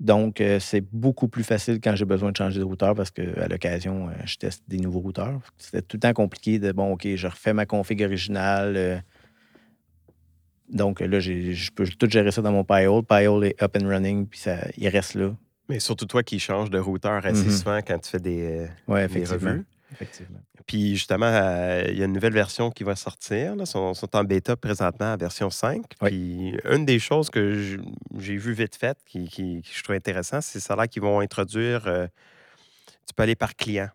Donc, 0.05 0.43
euh, 0.43 0.61
c'est 0.61 0.83
beaucoup 0.93 1.29
plus 1.29 1.45
facile 1.45 1.81
quand 1.83 1.97
j'ai 1.97 2.05
besoin 2.05 2.31
de 2.31 2.37
changer 2.37 2.59
de 2.61 2.65
routeur 2.65 2.95
parce 2.95 3.11
qu'à 3.11 3.49
l'occasion, 3.49 4.09
euh, 4.09 4.13
je 4.27 4.37
teste 4.37 4.63
des 4.69 4.77
nouveaux 4.77 5.01
routeurs. 5.01 5.41
C'était 5.57 5.81
tout 5.81 5.97
le 5.97 6.01
temps 6.01 6.13
compliqué 6.13 6.59
de, 6.59 6.73
bon, 6.73 6.93
OK, 6.93 7.09
je 7.17 7.27
refais 7.27 7.55
ma 7.55 7.65
config 7.65 8.03
originale. 8.03 8.75
Euh, 8.77 8.99
donc 10.69 11.01
là, 11.01 11.21
je 11.21 11.71
peux 11.71 11.87
tout 11.87 12.11
gérer 12.11 12.31
ça 12.33 12.43
dans 12.43 12.53
mon 12.53 12.65
Pi-hole. 12.65 13.03
Pi-hole 13.03 13.47
est 13.47 13.63
up 13.63 13.79
and 13.81 13.89
running, 13.89 14.27
puis 14.27 14.41
ça, 14.41 14.59
il 14.77 14.89
reste 14.89 15.15
là. 15.15 15.35
Mais 15.71 15.81
surtout 15.81 16.05
toi 16.05 16.23
qui 16.23 16.39
changes 16.39 16.69
de 16.69 16.79
routeur 16.79 17.25
assez 17.25 17.43
mm-hmm. 17.43 17.59
souvent 17.59 17.79
quand 17.79 17.99
tu 17.99 18.11
fais 18.11 18.21
des, 18.21 18.67
ouais, 18.87 19.07
effectivement. 19.07 19.65
Effectivement. 19.91 20.41
Puis 20.67 20.97
justement, 20.97 21.27
euh, 21.27 21.85
il 21.89 21.99
y 21.99 22.03
a 22.03 22.07
une 22.07 22.13
nouvelle 22.13 22.33
version 22.33 22.71
qui 22.71 22.85
va 22.85 22.97
sortir. 22.97 23.55
Ils 23.59 23.67
sont, 23.67 23.95
en 24.13 24.25
bêta 24.25 24.57
présentement 24.57 25.17
version 25.17 25.51
5. 25.51 25.85
Puis 26.01 26.57
une 26.65 26.87
des 26.87 26.99
choses 26.99 27.29
que 27.31 27.79
j'ai 28.19 28.37
vu 28.37 28.53
vite 28.53 28.77
fait, 28.77 28.97
qui, 29.05 29.29
qui, 29.29 29.63
je 29.63 29.83
trouve 29.83 29.97
intéressant, 29.97 30.41
c'est 30.41 30.61
ça 30.61 30.75
là 30.75 30.89
qu'ils 30.89 31.03
vont 31.03 31.21
introduire. 31.21 31.87
Euh, 31.87 32.07
tu 33.07 33.13
peux 33.15 33.23
aller 33.23 33.37
par 33.37 33.55
client. 33.55 33.91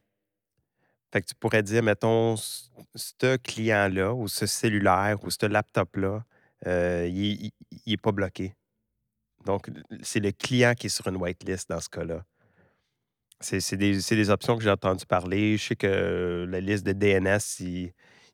Fait 1.12 1.22
que 1.22 1.28
tu 1.28 1.36
pourrais 1.36 1.64
dire, 1.64 1.82
mettons, 1.82 2.36
ce 2.38 3.38
client-là, 3.38 4.14
ou 4.14 4.28
ce 4.28 4.46
cellulaire, 4.46 5.18
ou 5.24 5.32
ce 5.32 5.48
laptop-là, 5.48 6.24
euh, 6.68 7.08
il 7.12 7.52
n'est 7.88 7.98
pas 7.98 8.12
bloqué. 8.12 8.54
Donc, 9.46 9.72
c'est 10.04 10.20
le 10.20 10.32
client 10.32 10.74
qui 10.76 10.88
est 10.88 10.90
sur 10.90 11.08
une 11.08 11.16
whitelist 11.16 11.70
dans 11.70 11.80
ce 11.80 11.90
cas-là. 11.90 12.24
C'est 13.42 13.78
des, 13.78 14.30
options 14.30 14.58
que 14.58 14.64
j'ai 14.64 14.70
entendu 14.70 15.06
parler. 15.06 15.58
Je 15.58 15.68
sais 15.70 15.76
que 15.76 16.46
la 16.50 16.60
liste 16.60 16.86
de 16.86 16.92
DNS, 16.92 17.40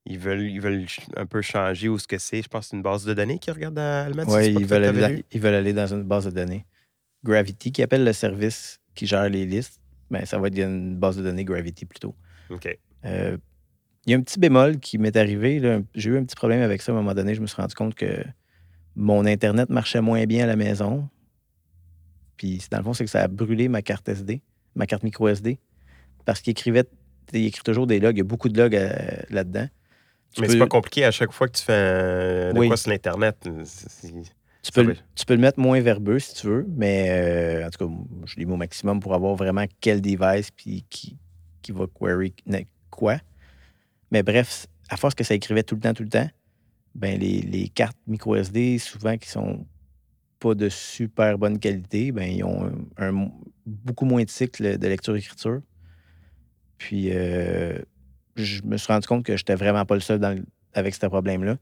ils, 0.05 0.17
veulent, 0.17 0.41
ils 0.41 0.59
veulent 0.59 0.85
un 1.15 1.25
peu 1.25 1.41
changer 1.41 1.89
où 1.89 1.99
ce 1.99 2.07
que 2.07 2.17
c'est. 2.17 2.41
Je 2.41 2.47
pense 2.47 2.65
que 2.65 2.69
c'est 2.71 2.77
une 2.77 2.83
base 2.83 3.05
de 3.05 3.13
données 3.13 3.37
qui 3.37 3.51
regarde 3.51 3.77
à 3.77 4.09
le 4.09 4.15
mettre. 4.15 4.35
Oui, 4.35 4.47
ils, 4.47 4.65
veulent 4.65 4.83
aller, 4.83 5.23
ils 5.31 5.39
veulent 5.39 5.53
aller 5.53 5.73
dans 5.73 5.87
une 5.87 6.03
base 6.03 6.25
de 6.25 6.31
données. 6.31 6.65
Gravity, 7.23 7.71
qui 7.71 7.83
appelle 7.83 8.03
le 8.03 8.13
service 8.13 8.79
qui 8.95 9.05
gère 9.05 9.29
les 9.29 9.45
listes, 9.45 9.79
ben, 10.09 10.25
ça 10.25 10.37
va 10.37 10.47
être 10.47 10.57
une 10.57 10.95
base 10.95 11.17
de 11.17 11.23
données 11.23 11.43
Gravity 11.43 11.85
plutôt. 11.85 12.15
OK. 12.49 12.77
Euh, 13.05 13.37
il 14.05 14.11
y 14.11 14.13
a 14.13 14.17
un 14.17 14.21
petit 14.21 14.39
bémol 14.39 14.79
qui 14.79 14.97
m'est 14.97 15.15
arrivé. 15.17 15.83
J'ai 15.95 16.11
eu 16.11 16.17
un 16.17 16.23
petit 16.23 16.35
problème 16.35 16.61
avec 16.61 16.81
ça 16.81 16.91
à 16.91 16.95
un 16.95 16.97
moment 16.99 17.13
donné. 17.13 17.33
Je 17.33 17.41
me 17.41 17.47
suis 17.47 17.59
rendu 17.59 17.73
compte 17.73 17.95
que 17.95 18.23
mon 18.95 19.25
Internet 19.25 19.69
marchait 19.69 20.01
moins 20.01 20.25
bien 20.25 20.43
à 20.43 20.47
la 20.47 20.55
maison. 20.55 21.09
Puis, 22.37 22.61
dans 22.69 22.77
le 22.77 22.83
fond, 22.83 22.93
c'est 22.93 23.03
que 23.03 23.09
ça 23.09 23.23
a 23.23 23.27
brûlé 23.27 23.67
ma 23.67 23.81
carte 23.81 24.07
SD, 24.07 24.41
ma 24.75 24.85
carte 24.85 25.03
micro 25.03 25.27
SD. 25.27 25.59
Parce 26.25 26.41
qu'il 26.41 26.51
écrivait, 26.51 26.85
il 27.33 27.45
écrit 27.45 27.63
toujours 27.63 27.87
des 27.87 27.99
logs. 27.99 28.15
Il 28.15 28.19
y 28.19 28.21
a 28.21 28.25
beaucoup 28.25 28.49
de 28.49 28.59
logs 28.61 28.75
euh, 28.75 28.89
là-dedans. 29.29 29.67
Mais 30.39 30.49
c'est 30.49 30.59
pas 30.59 30.67
compliqué 30.67 31.05
à 31.05 31.11
chaque 31.11 31.31
fois 31.31 31.47
que 31.47 31.57
tu 31.57 31.63
fais 31.63 32.53
de 32.53 32.67
quoi 32.67 32.77
sur 32.77 32.91
l'Internet. 32.91 33.37
Tu 34.61 34.71
peux, 34.71 34.95
tu 35.13 35.25
peux, 35.25 35.35
le 35.35 35.41
mettre 35.41 35.59
moins 35.59 35.79
verbeux 35.79 36.17
si 36.17 36.33
tu 36.33 36.47
veux, 36.47 36.65
mais 36.75 37.07
euh, 37.09 37.67
en 37.67 37.69
tout 37.69 37.87
cas, 37.87 37.93
je 38.25 38.35
l'ai 38.35 38.45
mis 38.45 38.53
au 38.53 38.57
maximum 38.57 38.99
pour 38.99 39.13
avoir 39.13 39.35
vraiment 39.35 39.65
quel 39.79 40.01
device 40.01 40.49
puis 40.49 40.83
qui, 40.89 41.17
qui 41.61 41.71
va 41.71 41.85
query 41.85 42.33
quoi. 42.89 43.17
Mais 44.09 44.23
bref, 44.23 44.65
à 44.89 44.97
force 44.97 45.13
que 45.13 45.23
ça 45.23 45.35
écrivait 45.35 45.61
tout 45.61 45.75
le 45.75 45.81
temps, 45.81 45.93
tout 45.93 46.01
le 46.01 46.09
temps, 46.09 46.27
ben 46.95 47.19
les, 47.19 47.41
les 47.41 47.69
cartes 47.69 47.97
micro 48.07 48.35
SD, 48.35 48.79
souvent 48.79 49.17
qui 49.17 49.29
sont 49.29 49.67
pas 50.39 50.55
de 50.55 50.67
super 50.69 51.37
bonne 51.37 51.59
qualité, 51.59 52.11
ben 52.11 52.27
ils 52.27 52.43
ont 52.43 52.65
un, 52.97 53.15
un- 53.15 53.31
beaucoup 53.65 54.05
moins 54.05 54.23
de 54.23 54.29
cycle 54.29 54.77
de 54.77 54.87
lecture-écriture. 54.87 55.61
Puis 56.77 57.09
euh, 57.11 57.77
je 58.35 58.61
me 58.63 58.77
suis 58.77 58.91
rendu 58.91 59.07
compte 59.07 59.25
que 59.25 59.37
j'étais 59.37 59.55
vraiment 59.55 59.85
pas 59.85 59.95
le 59.95 60.01
seul 60.01 60.19
dans 60.19 60.37
avec 60.73 60.93
ce 60.93 61.05
problème-là. 61.05 61.57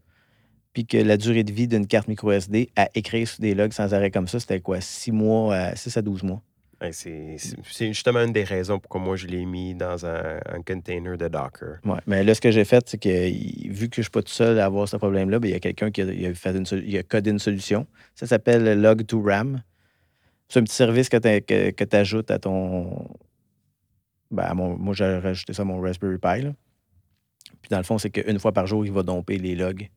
Puis 0.74 0.88
que 0.88 0.98
la 0.98 1.18
durée 1.18 1.44
de 1.44 1.52
vie 1.54 1.68
d'une 1.68 1.86
carte 1.86 2.08
micro 2.08 2.32
SD 2.32 2.70
à 2.76 2.90
écrire 2.96 3.28
sur 3.28 3.40
des 3.42 3.54
logs 3.54 3.74
sans 3.74 3.94
arrêt 3.94 4.10
comme 4.10 4.28
ça, 4.28 4.40
c'était 4.40 4.60
quoi? 4.60 4.82
6 4.82 5.12
mois 5.12 5.56
à 5.56 5.76
6 5.76 5.98
à 5.98 6.02
12 6.02 6.24
mois. 6.24 6.42
Ouais, 6.82 6.92
c'est 6.92 7.38
justement 7.94 8.20
une 8.22 8.34
des 8.34 8.44
raisons 8.44 8.78
pourquoi 8.80 9.00
moi 9.00 9.16
je 9.16 9.28
l'ai 9.28 9.46
mis 9.46 9.74
dans 9.76 10.06
un, 10.06 10.40
un 10.52 10.62
container 10.66 11.16
de 11.18 11.28
Docker. 11.30 11.78
Ouais. 11.86 12.00
Mais 12.08 12.24
là, 12.24 12.34
ce 12.34 12.42
que 12.42 12.50
j'ai 12.52 12.66
fait, 12.66 12.84
c'est 12.90 12.98
que 12.98 13.70
vu 13.72 13.88
que 13.88 13.98
je 13.98 14.02
suis 14.02 14.10
pas 14.12 14.24
tout 14.24 14.34
seul 14.34 14.60
à 14.60 14.66
avoir 14.66 14.90
ce 14.90 14.98
problème-là, 14.98 15.40
ben, 15.40 15.48
il 15.48 15.52
y 15.52 15.56
a 15.56 15.60
quelqu'un 15.62 15.92
qui 15.92 16.02
a, 16.02 16.06
il 16.06 16.26
a 16.26 16.34
fait 16.34 16.58
une, 16.58 16.66
sol- 16.66 16.84
il 16.86 16.98
a 16.98 17.04
codé 17.04 17.30
une 17.30 17.40
solution. 17.40 17.86
Ça 18.16 18.26
s'appelle 18.28 18.82
Log2RAM. 18.82 19.60
C'est 20.54 20.60
un 20.60 20.64
petit 20.66 20.76
service 20.76 21.10
que 21.10 21.18
tu 21.84 21.96
ajoutes 21.96 22.30
à 22.30 22.38
ton. 22.38 23.08
ben, 24.30 24.44
à 24.44 24.54
mon- 24.54 24.78
moi, 24.78 24.94
j'ai 24.94 25.18
rajouté 25.18 25.52
ça 25.54 25.64
à 25.64 25.66
mon 25.66 25.82
Raspberry 25.82 26.20
Pi. 26.20 26.42
là. 26.44 26.54
Puis 27.62 27.70
dans 27.72 27.78
le 27.78 27.84
fond, 27.84 27.98
c'est 27.98 28.12
qu'une 28.12 28.38
fois 28.38 28.52
par 28.52 28.68
jour, 28.68 28.86
il 28.86 28.92
va 28.92 29.02
domper 29.02 29.40
les 29.40 29.56
logs 29.56 29.90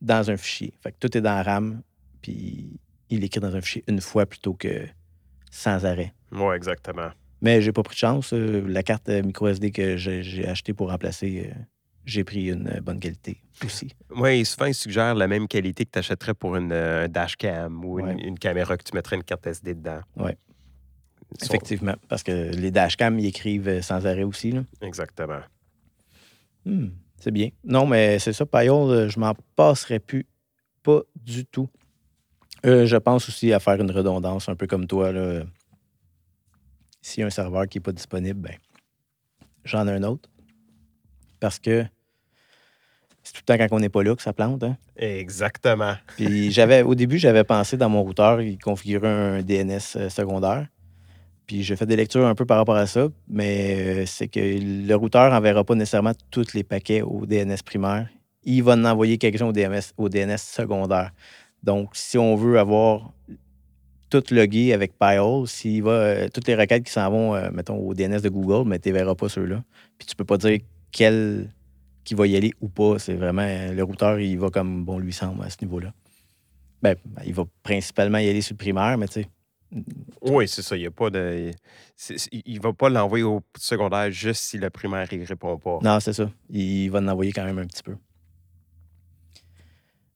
dans 0.00 0.28
un 0.28 0.36
fichier. 0.36 0.74
Fait 0.80 0.90
que 0.90 0.96
tout 0.98 1.16
est 1.16 1.20
dans 1.20 1.34
la 1.36 1.44
RAM, 1.44 1.82
puis 2.20 2.80
il 3.10 3.22
écrit 3.22 3.38
dans 3.40 3.54
un 3.54 3.60
fichier 3.60 3.84
une 3.86 4.00
fois 4.00 4.26
plutôt 4.26 4.54
que 4.54 4.88
sans 5.52 5.84
arrêt. 5.86 6.12
Oui, 6.32 6.52
exactement. 6.56 7.10
Mais 7.40 7.62
j'ai 7.62 7.70
pas 7.72 7.84
pris 7.84 7.94
de 7.94 7.98
chance. 7.98 8.32
euh, 8.32 8.66
La 8.66 8.82
carte 8.82 9.08
euh, 9.08 9.22
micro 9.22 9.46
SD 9.46 9.70
que 9.70 9.96
j'ai 9.96 10.24
j'ai 10.24 10.48
achetée 10.48 10.72
pour 10.74 10.90
remplacer, 10.90 11.52
euh, 11.52 11.62
j'ai 12.04 12.24
pris 12.24 12.46
une 12.50 12.68
euh, 12.68 12.80
bonne 12.80 12.98
qualité 13.00 13.38
aussi. 13.64 13.94
Oui, 14.10 14.44
souvent, 14.44 14.66
ils 14.66 14.74
suggèrent 14.74 15.14
la 15.14 15.28
même 15.28 15.46
qualité 15.48 15.84
que 15.84 15.90
tu 15.92 15.98
achèterais 15.98 16.34
pour 16.34 16.56
une 16.56 16.72
euh, 16.72 17.08
dashcam 17.08 17.84
ou 17.84 17.98
une, 18.00 18.06
Ouais. 18.06 18.22
une 18.22 18.38
caméra 18.38 18.76
que 18.76 18.82
tu 18.82 18.94
mettrais 18.94 19.16
une 19.16 19.24
carte 19.24 19.46
SD 19.46 19.74
dedans. 19.74 20.00
Sont- 20.16 20.34
Effectivement. 21.46 21.94
Parce 22.08 22.22
que 22.22 22.50
les 22.54 22.70
dashcams, 22.70 23.18
ils 23.18 23.26
écrivent 23.26 23.68
euh, 23.68 23.80
sans 23.82 24.04
arrêt 24.06 24.24
aussi. 24.24 24.52
Là. 24.52 24.64
Exactement. 24.82 25.40
Hmm, 26.66 26.88
c'est 27.18 27.30
bien. 27.30 27.48
Non, 27.64 27.86
mais 27.86 28.18
c'est 28.18 28.32
ça, 28.32 28.44
Payol, 28.46 29.08
je 29.08 29.18
m'en 29.18 29.34
passerais 29.56 29.98
plus. 30.00 30.26
Pas 30.82 31.00
du 31.16 31.46
tout. 31.46 31.68
Euh, 32.66 32.86
je 32.86 32.96
pense 32.96 33.28
aussi 33.28 33.52
à 33.52 33.60
faire 33.60 33.80
une 33.80 33.90
redondance, 33.90 34.48
un 34.48 34.56
peu 34.56 34.66
comme 34.66 34.86
toi. 34.86 35.10
Là. 35.12 35.44
S'il 37.00 37.20
y 37.20 37.24
a 37.24 37.26
un 37.26 37.30
serveur 37.30 37.66
qui 37.68 37.78
n'est 37.78 37.82
pas 37.82 37.92
disponible, 37.92 38.40
ben, 38.40 38.56
j'en 39.64 39.86
ai 39.88 39.92
un 39.92 40.02
autre. 40.04 40.28
Parce 41.42 41.58
que 41.58 41.84
c'est 43.24 43.32
tout 43.32 43.40
le 43.40 43.46
temps 43.46 43.58
quand 43.58 43.76
on 43.76 43.80
n'est 43.80 43.88
pas 43.88 44.04
là 44.04 44.14
que 44.14 44.22
ça 44.22 44.32
plante. 44.32 44.62
Hein? 44.62 44.76
Exactement. 44.96 45.94
Puis 46.16 46.52
j'avais, 46.52 46.82
au 46.82 46.94
début, 46.94 47.18
j'avais 47.18 47.42
pensé 47.42 47.76
dans 47.76 47.88
mon 47.88 48.00
routeur, 48.04 48.40
il 48.40 48.58
configurait 48.58 49.08
un 49.08 49.42
DNS 49.42 49.80
euh, 49.96 50.08
secondaire. 50.08 50.68
Puis 51.48 51.64
j'ai 51.64 51.74
fait 51.74 51.86
des 51.86 51.96
lectures 51.96 52.24
un 52.24 52.36
peu 52.36 52.46
par 52.46 52.58
rapport 52.58 52.76
à 52.76 52.86
ça, 52.86 53.08
mais 53.28 53.76
euh, 53.76 54.06
c'est 54.06 54.28
que 54.28 54.38
le 54.40 54.94
routeur 54.94 55.32
n'enverra 55.32 55.64
pas 55.64 55.74
nécessairement 55.74 56.12
tous 56.30 56.54
les 56.54 56.62
paquets 56.62 57.02
au 57.02 57.26
DNS 57.26 57.56
primaire. 57.64 58.08
Il 58.44 58.62
va 58.62 58.74
en 58.74 58.84
envoyer 58.84 59.18
quelques-uns 59.18 59.46
au, 59.46 59.52
DMS 59.52 59.82
au 59.96 60.08
DNS 60.08 60.38
secondaire. 60.38 61.10
Donc, 61.64 61.90
si 61.94 62.18
on 62.18 62.36
veut 62.36 62.60
avoir 62.60 63.12
tout 64.12 64.22
logué 64.30 64.74
avec 64.74 64.92
Pyhole, 64.98 65.48
s'il 65.48 65.82
va, 65.82 65.90
euh, 65.90 66.28
toutes 66.32 66.46
les 66.46 66.54
requêtes 66.54 66.84
qui 66.84 66.92
s'en 66.92 67.10
vont, 67.10 67.34
euh, 67.34 67.50
mettons, 67.50 67.78
au 67.78 67.94
DNS 67.94 68.20
de 68.20 68.28
Google, 68.28 68.68
mais 68.68 68.78
tu 68.78 68.90
ne 68.90 68.94
verras 68.94 69.14
pas 69.14 69.28
ceux-là. 69.28 69.64
Puis 69.98 70.06
tu 70.06 70.14
peux 70.14 70.24
pas 70.24 70.36
dire 70.36 70.60
quel 70.92 71.52
qui 72.04 72.14
va 72.14 72.26
y 72.26 72.36
aller 72.36 72.52
ou 72.60 72.68
pas. 72.68 72.98
C'est 72.98 73.14
vraiment 73.14 73.42
euh, 73.42 73.72
le 73.72 73.82
routeur, 73.82 74.20
il 74.20 74.38
va 74.38 74.50
comme 74.50 74.84
bon 74.84 74.98
lui 74.98 75.12
semble 75.12 75.42
à 75.42 75.50
ce 75.50 75.56
niveau-là. 75.62 75.92
Ben, 76.82 76.96
il 77.24 77.34
va 77.34 77.44
principalement 77.62 78.18
y 78.18 78.28
aller 78.28 78.40
sur 78.40 78.54
le 78.54 78.58
primaire, 78.58 78.98
mais 78.98 79.08
tu 79.08 79.22
sais. 79.22 79.28
Oui, 80.20 80.46
c'est 80.48 80.62
ça. 80.62 80.76
Il 80.76 80.82
y 80.82 80.86
a 80.86 80.90
pas 80.90 81.10
de. 81.10 81.50
il 82.30 82.60
va 82.60 82.72
pas 82.72 82.88
l'envoyer 82.90 83.24
au 83.24 83.40
secondaire 83.56 84.10
juste 84.10 84.42
si 84.42 84.58
le 84.58 84.68
primaire 84.68 85.08
ne 85.10 85.26
répond 85.26 85.56
pas. 85.58 85.78
Non, 85.82 85.98
c'est 86.00 86.12
ça. 86.12 86.30
Il 86.50 86.88
va 86.90 86.98
en 86.98 87.08
envoyer 87.08 87.32
quand 87.32 87.44
même 87.44 87.58
un 87.58 87.66
petit 87.66 87.82
peu. 87.82 87.96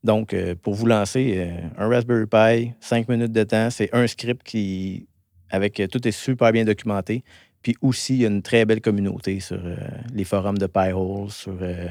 Donc, 0.07 0.35
euh, 0.35 0.55
pour 0.55 0.75
vous 0.75 0.87
lancer, 0.87 1.35
euh, 1.37 1.69
un 1.79 1.89
Raspberry 1.89 2.27
Pi, 2.27 2.73
5 2.81 3.09
minutes 3.09 3.33
de 3.33 3.43
temps, 3.43 3.71
c'est 3.71 3.93
un 3.93 4.07
script 4.07 4.43
qui, 4.45 5.09
avec 5.51 5.81
euh, 5.81 5.89
tout 5.89 6.07
est 6.07 6.13
super 6.13 6.53
bien 6.53 6.65
documenté. 6.65 7.25
Puis 7.67 7.75
aussi, 7.83 8.15
il 8.15 8.21
y 8.21 8.25
a 8.25 8.29
une 8.29 8.43
très 8.43 8.65
belle 8.65 8.81
communauté 8.81 9.41
sur 9.41 9.59
euh, 9.61 9.75
les 10.15 10.23
forums 10.23 10.57
de 10.57 10.69
Pi-hole, 10.69 11.29
sur 11.33 11.59
euh, 11.61 11.89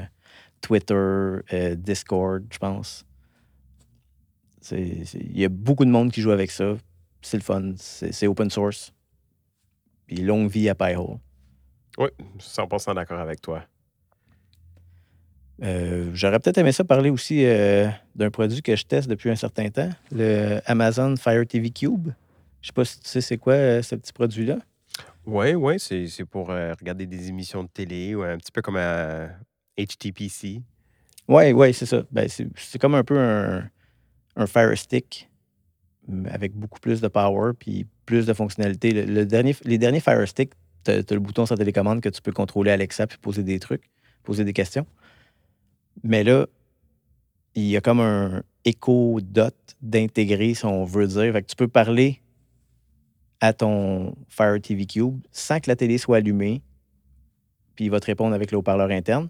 Twitter, 0.62 0.94
euh, 0.94 1.74
Discord, 1.74 2.42
je 2.50 2.56
pense. 2.56 3.04
Il 4.72 5.38
y 5.38 5.44
a 5.44 5.50
beaucoup 5.50 5.84
de 5.84 5.90
monde 5.90 6.10
qui 6.10 6.22
joue 6.22 6.30
avec 6.30 6.50
ça. 6.50 6.78
C'est 7.20 7.36
le 7.36 7.42
fun. 7.42 7.74
C'est 7.76 8.26
open 8.26 8.48
source. 8.48 8.94
Puis 10.06 10.16
longue 10.22 10.48
vie 10.48 10.70
à 10.70 10.74
Pi-hole. 10.74 11.18
Oui, 11.98 12.08
100% 12.38 12.94
d'accord 12.94 13.20
avec 13.20 13.42
toi. 13.42 13.62
Euh, 15.62 16.08
J'aurais 16.14 16.40
peut-être 16.40 16.56
aimé 16.56 16.72
ça 16.72 16.84
parler 16.84 17.10
aussi 17.10 17.44
euh, 17.44 17.86
d'un 18.14 18.30
produit 18.30 18.62
que 18.62 18.74
je 18.74 18.84
teste 18.84 19.10
depuis 19.10 19.28
un 19.28 19.36
certain 19.36 19.68
temps, 19.68 19.90
le 20.10 20.58
Amazon 20.64 21.16
Fire 21.18 21.46
TV 21.46 21.68
Cube. 21.68 22.12
Je 22.62 22.68
sais 22.68 22.72
pas 22.72 22.86
si 22.86 22.98
tu 22.98 23.08
sais 23.10 23.20
c'est 23.20 23.36
quoi 23.36 23.52
euh, 23.52 23.82
ce 23.82 23.94
petit 23.94 24.14
produit-là. 24.14 24.56
Oui, 25.26 25.54
oui, 25.54 25.78
c'est 25.78 26.24
pour 26.24 26.50
euh, 26.50 26.72
regarder 26.78 27.06
des 27.06 27.28
émissions 27.28 27.64
de 27.64 27.68
télé 27.68 28.14
ou 28.14 28.22
un 28.22 28.36
petit 28.36 28.52
peu 28.52 28.62
comme 28.62 28.76
un 28.76 29.28
HTPC. 29.78 30.62
Oui, 31.28 31.52
oui, 31.52 31.74
c'est 31.74 31.86
ça. 31.86 32.04
Ben, 32.12 32.28
c'est 32.28 32.78
comme 32.78 32.94
un 32.94 33.02
peu 33.02 33.18
un, 33.18 33.68
un 34.36 34.46
Fire 34.46 34.76
Stick 34.78 35.28
avec 36.30 36.54
beaucoup 36.54 36.78
plus 36.78 37.00
de 37.00 37.08
power 37.08 37.52
puis 37.58 37.86
plus 38.04 38.26
de 38.26 38.32
fonctionnalités. 38.32 38.92
Les 38.92 39.26
derniers 39.26 40.00
Fire 40.00 40.26
Stick, 40.28 40.52
tu 40.84 40.92
as, 40.92 41.10
le 41.10 41.18
bouton 41.18 41.46
sur 41.46 41.56
télécommande 41.56 42.00
que 42.00 42.08
tu 42.08 42.22
peux 42.22 42.32
contrôler 42.32 42.70
Alexa 42.70 43.06
puis 43.06 43.18
poser 43.18 43.42
des 43.42 43.58
trucs, 43.58 43.90
poser 44.22 44.44
des 44.44 44.52
questions. 44.52 44.86
Mais 46.04 46.22
là, 46.22 46.46
il 47.54 47.64
y 47.64 47.76
a 47.76 47.80
comme 47.80 48.00
un 48.00 48.42
écho 48.64 49.18
dot 49.22 49.54
d'intégrer, 49.80 50.54
si 50.54 50.64
on 50.64 50.84
veut 50.84 51.08
dire. 51.08 51.32
Fait 51.32 51.42
que 51.42 51.46
tu 51.46 51.56
peux 51.56 51.68
parler 51.68 52.20
à 53.40 53.52
ton 53.52 54.14
Fire 54.28 54.60
TV 54.60 54.86
Cube 54.86 55.18
sans 55.30 55.60
que 55.60 55.68
la 55.68 55.76
télé 55.76 55.98
soit 55.98 56.18
allumée, 56.18 56.62
puis 57.74 57.86
il 57.86 57.90
va 57.90 58.00
te 58.00 58.06
répondre 58.06 58.34
avec 58.34 58.50
le 58.50 58.58
haut-parleur 58.58 58.90
interne. 58.90 59.28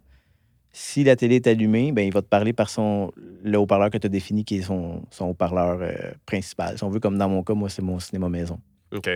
Si 0.72 1.04
la 1.04 1.16
télé 1.16 1.36
est 1.36 1.46
allumée, 1.46 1.90
ben, 1.92 2.02
il 2.02 2.12
va 2.12 2.20
te 2.22 2.26
parler 2.26 2.52
par 2.52 2.68
son, 2.68 3.10
le 3.42 3.58
haut-parleur 3.58 3.90
que 3.90 3.98
tu 3.98 4.06
as 4.06 4.10
défini, 4.10 4.44
qui 4.44 4.58
est 4.58 4.62
son, 4.62 5.02
son 5.10 5.26
haut-parleur 5.26 5.78
euh, 5.80 6.12
principal. 6.26 6.76
Si 6.76 6.84
on 6.84 6.90
veut, 6.90 7.00
comme 7.00 7.16
dans 7.16 7.28
mon 7.28 7.42
cas, 7.42 7.54
moi, 7.54 7.70
c'est 7.70 7.82
mon 7.82 7.98
cinéma 7.98 8.28
maison. 8.28 8.60
OK. 8.92 9.08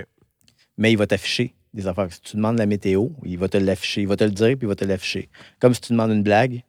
Mais 0.79 0.91
il 0.91 0.97
va 0.97 1.07
t'afficher 1.07 1.55
des 1.75 1.87
affaires. 1.87 2.11
Si 2.11 2.21
tu 2.23 2.37
demandes 2.37 2.59
la 2.59 2.67
météo, 2.67 3.11
il 3.25 3.39
va 3.39 3.49
te 3.49 3.59
l'afficher. 3.59 4.01
Il 4.01 4.09
va 4.09 4.17
te 4.17 4.25
le 4.25 4.31
dire, 4.31 4.57
puis 4.57 4.63
il 4.63 4.69
va 4.69 4.75
te 4.75 4.85
l'afficher. 4.85 5.29
Comme 5.61 5.75
si 5.75 5.83
tu 5.83 5.93
demandes 5.93 6.13
une 6.13 6.23
blague, 6.23 6.63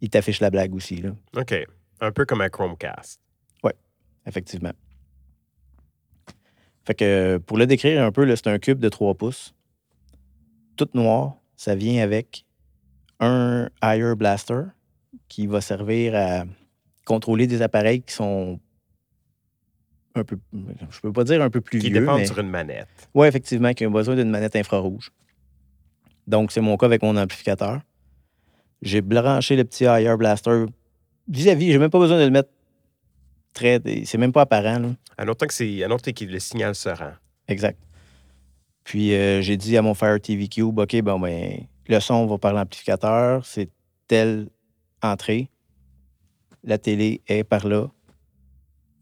il 0.00 0.08
t'affiche 0.08 0.40
la 0.40 0.50
blague 0.50 0.74
aussi, 0.74 0.96
là, 0.96 1.10
OK. 1.36 1.54
Un 2.00 2.10
peu 2.10 2.24
comme 2.24 2.40
un 2.40 2.48
Chromecast. 2.48 3.20
effectivement. 4.26 4.72
Fait 6.86 6.94
que 6.94 7.38
pour 7.38 7.56
le 7.56 7.66
décrire 7.66 8.02
un 8.02 8.12
peu, 8.12 8.28
c'est 8.36 8.46
un 8.46 8.58
cube 8.58 8.78
de 8.78 8.88
3 8.88 9.14
pouces. 9.14 9.54
Tout 10.76 10.88
noir. 10.94 11.36
Ça 11.56 11.74
vient 11.74 12.02
avec 12.02 12.44
un 13.20 13.68
Higher 13.82 14.14
Blaster 14.16 14.62
qui 15.28 15.46
va 15.46 15.60
servir 15.60 16.14
à 16.16 16.44
contrôler 17.04 17.46
des 17.46 17.62
appareils 17.62 18.02
qui 18.02 18.12
sont 18.12 18.58
un 20.16 20.24
peu, 20.24 20.38
je 20.90 21.00
peux 21.00 21.12
pas 21.12 21.24
dire 21.24 21.42
un 21.42 21.50
peu 21.50 21.60
plus 21.60 21.80
Qui 21.80 21.90
vieux, 21.90 22.00
dépend 22.00 22.18
mais 22.18 22.26
sur 22.26 22.38
une 22.38 22.48
manette. 22.48 22.88
oui, 23.14 23.26
effectivement, 23.26 23.72
qui 23.72 23.84
ont 23.86 23.90
besoin 23.90 24.14
d'une 24.14 24.30
manette 24.30 24.54
infrarouge. 24.54 25.10
Donc, 26.26 26.52
c'est 26.52 26.60
mon 26.60 26.76
cas 26.76 26.86
avec 26.86 27.02
mon 27.02 27.16
amplificateur. 27.16 27.80
J'ai 28.80 29.00
branché 29.00 29.56
le 29.56 29.64
petit 29.64 29.84
Higher 29.84 30.16
Blaster 30.16 30.66
vis-à-vis. 31.28 31.72
J'ai 31.72 31.78
même 31.78 31.90
pas 31.90 31.98
besoin 31.98 32.18
de 32.18 32.24
le 32.24 32.30
mettre 32.30 32.50
très. 33.54 33.80
C'est 34.04 34.18
même 34.18 34.32
pas 34.32 34.42
apparent. 34.42 34.78
Là. 34.78 34.88
À 35.16 35.24
noter 35.24 35.46
que 35.46 36.24
le 36.24 36.38
signal 36.38 36.74
se 36.74 36.88
rend. 36.88 37.12
Exact. 37.48 37.78
Puis 38.84 39.14
euh, 39.14 39.40
j'ai 39.40 39.56
dit 39.56 39.76
à 39.76 39.82
mon 39.82 39.94
Fire 39.94 40.20
TV 40.20 40.48
Cube, 40.48 40.78
OK, 40.78 41.00
bon, 41.02 41.18
ben, 41.18 41.66
le 41.88 42.00
son 42.00 42.26
va 42.26 42.38
par 42.38 42.52
l'amplificateur, 42.52 43.44
c'est 43.46 43.70
telle 44.06 44.48
entrée. 45.02 45.48
La 46.62 46.78
télé 46.78 47.22
est 47.26 47.44
par 47.44 47.66
là. 47.66 47.88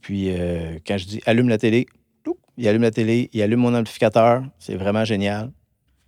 Puis 0.01 0.31
euh, 0.31 0.79
quand 0.87 0.99
je 0.99 1.07
dis 1.07 1.21
allume 1.27 1.49
la 1.49 1.59
télé, 1.59 1.87
il 2.57 2.69
allume 2.69 2.83
la 2.83 2.91
télé, 2.91 3.31
il 3.33 3.43
allume 3.43 3.61
mon 3.61 3.75
amplificateur. 3.75 4.45
C'est 4.59 4.77
vraiment 4.77 5.05
génial. 5.05 5.51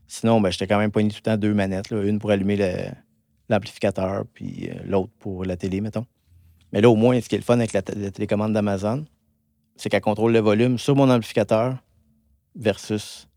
Sinon, 0.06 0.40
ben, 0.40 0.50
j'étais 0.50 0.66
quand 0.66 0.78
même 0.78 0.90
poigné 0.90 1.08
tout 1.08 1.16
le 1.16 1.22
temps 1.22 1.36
deux 1.36 1.54
manettes, 1.54 1.90
là, 1.90 2.02
une 2.02 2.18
pour 2.18 2.30
allumer 2.30 2.58
l'amplificateur, 3.48 4.24
puis 4.32 4.68
euh, 4.68 4.74
l'autre 4.84 5.12
pour 5.18 5.44
la 5.44 5.56
télé, 5.56 5.80
mettons. 5.80 6.06
Mais 6.74 6.80
là, 6.80 6.90
au 6.90 6.96
moins, 6.96 7.20
ce 7.20 7.28
qui 7.28 7.36
est 7.36 7.38
le 7.38 7.44
fun 7.44 7.54
avec 7.54 7.72
la, 7.72 7.82
télécommande 7.82 8.52
d'Amazon, 8.52 9.04
c'est 9.76 9.88
qu'elle 9.88 10.00
contrôle 10.00 10.32
le 10.32 10.40
volume 10.40 10.76
sur 10.76 10.96
mon 10.96 11.08
amplificateur 11.08 11.76
versus 12.56 13.28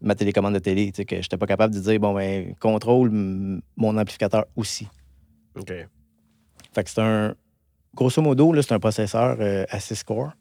ma 0.00 0.16
télécommande 0.16 0.54
de 0.54 0.58
télé. 0.58 0.90
Tu 0.90 0.96
sais, 0.96 1.04
que 1.04 1.14
je 1.14 1.20
n'étais 1.20 1.36
pas 1.36 1.46
capable 1.46 1.72
de 1.72 1.78
dire, 1.78 2.00
bon, 2.00 2.12
ben, 2.12 2.52
contrôle 2.56 3.12
mon 3.76 3.96
amplificateur 3.96 4.46
aussi. 4.56 4.88
OK. 5.54 5.72
Fait 6.74 6.82
que 6.82 6.90
c'est 6.90 7.00
un 7.00 7.36
grosso 7.94 8.20
modo, 8.20 8.52
là, 8.52 8.60
c'est 8.60 8.74
un 8.74 8.80
processeur 8.80 9.36
euh, 9.38 9.64
à 9.70 9.78
6 9.78 10.02
cores, 10.02 10.32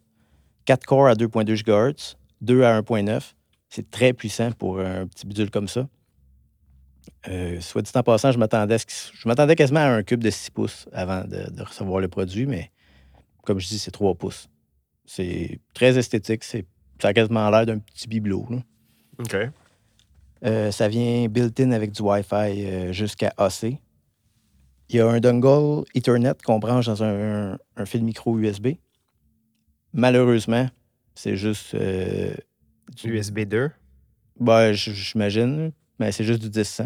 4 0.66 0.84
cores 0.88 1.06
à 1.06 1.14
2.2 1.14 1.64
GHz, 1.64 2.18
2 2.42 2.64
à 2.64 2.82
1.9. 2.82 3.34
C'est 3.70 3.92
très 3.92 4.14
puissant 4.14 4.52
pour 4.54 4.80
un 4.80 5.06
petit 5.06 5.28
bidule 5.28 5.52
comme 5.52 5.68
ça. 5.68 5.88
Euh, 7.28 7.62
soit 7.62 7.82
dit 7.82 7.92
en 7.94 8.04
passant, 8.04 8.32
je 8.32 8.40
m'attendais, 8.40 8.78
je 8.78 9.28
m'attendais 9.28 9.56
quasiment 9.56 9.82
à 9.82 9.90
un 9.90 10.04
cube 10.04 10.24
de 10.24 10.30
6 10.30 10.50
pouces 10.52 10.88
avant 10.92 11.24
de, 11.24 11.62
recevoir 11.62 12.00
le 12.00 12.08
produit, 12.08 12.46
mais 12.48 12.72
comme 13.44 13.60
je 13.60 13.68
dis, 13.68 13.80
c'est 13.80 13.92
3 13.92 14.16
pouces. 14.16 14.50
C'est 15.06 15.60
très 15.74 15.98
esthétique. 15.98 16.44
C'est, 16.44 16.66
ça 17.00 17.10
a 17.10 17.14
quasiment 17.14 17.50
l'air 17.50 17.66
d'un 17.66 17.80
petit 17.80 18.08
bibelot. 18.08 18.48
OK. 19.20 19.36
Euh, 20.44 20.72
ça 20.72 20.88
vient 20.88 21.28
built-in 21.28 21.72
avec 21.72 21.92
du 21.92 22.02
Wi-Fi 22.02 22.34
euh, 22.66 22.92
jusqu'à 22.92 23.34
AC. 23.38 23.64
Il 24.90 24.96
y 24.96 25.00
a 25.00 25.08
un 25.08 25.20
dongle 25.20 25.86
Ethernet 25.94 26.34
qu'on 26.44 26.60
branche 26.60 26.88
dans 26.88 27.04
un, 27.04 27.58
fil 27.86 28.04
micro 28.04 28.38
USB. 28.38 28.70
Malheureusement, 29.94 30.68
c'est 31.16 31.36
juste. 31.36 31.76
du 31.76 33.18
USB 33.18 33.42
2? 33.42 33.72
Ben, 34.40 34.72
j'imagine, 34.74 35.72
mais 36.02 36.12
c'est 36.12 36.24
juste 36.24 36.42
du 36.42 36.50
10 36.50 36.82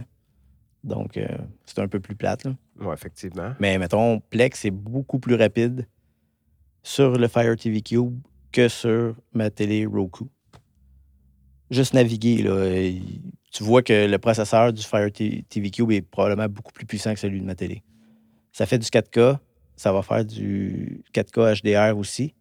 donc, 0.84 1.17
euh, 1.17 1.28
c'est 1.65 1.80
un 1.80 1.88
peu 1.88 1.99
plus 1.99 2.15
plate. 2.15 2.45
Oui, 2.80 2.93
effectivement. 2.93 3.56
Mais 3.60 3.75
mettons, 3.80 4.19
Plex 4.19 4.65
est 4.65 4.71
beaucoup 4.71 5.17
plus 5.17 5.34
rapide 5.34 5.88
sur 6.84 7.17
le 7.17 7.28
Fire 7.28 7.56
TV 7.56 7.82
Cube 7.82 8.19
que 8.51 8.67
sur 8.67 9.15
ma 9.34 9.49
télé 9.49 9.88
Roku. 9.88 10.30
Juste 11.71 11.95
naviguer, 11.95 12.43
là, 12.43 12.91
tu 13.51 13.63
vois 13.63 13.82
que 13.82 14.06
le 14.06 14.19
processeur 14.19 14.71
du 14.71 14.84
Fire 14.84 15.12
TV 15.12 15.71
Cube 15.71 15.91
est 15.91 16.04
probablement 16.04 16.47
beaucoup 16.47 16.71
plus 16.71 16.86
puissant 16.86 17.15
que 17.15 17.19
celui 17.19 17.41
de 17.41 17.45
ma 17.45 17.56
télé. 17.56 17.82
Ça 18.51 18.67
fait 18.67 18.78
du 18.78 18.86
4K, 18.86 19.39
ça 19.75 19.91
va 19.91 20.04
faire 20.04 20.23
du 20.23 21.04
4K 21.15 21.63
HDR 21.63 21.97
aussi. 21.97 22.36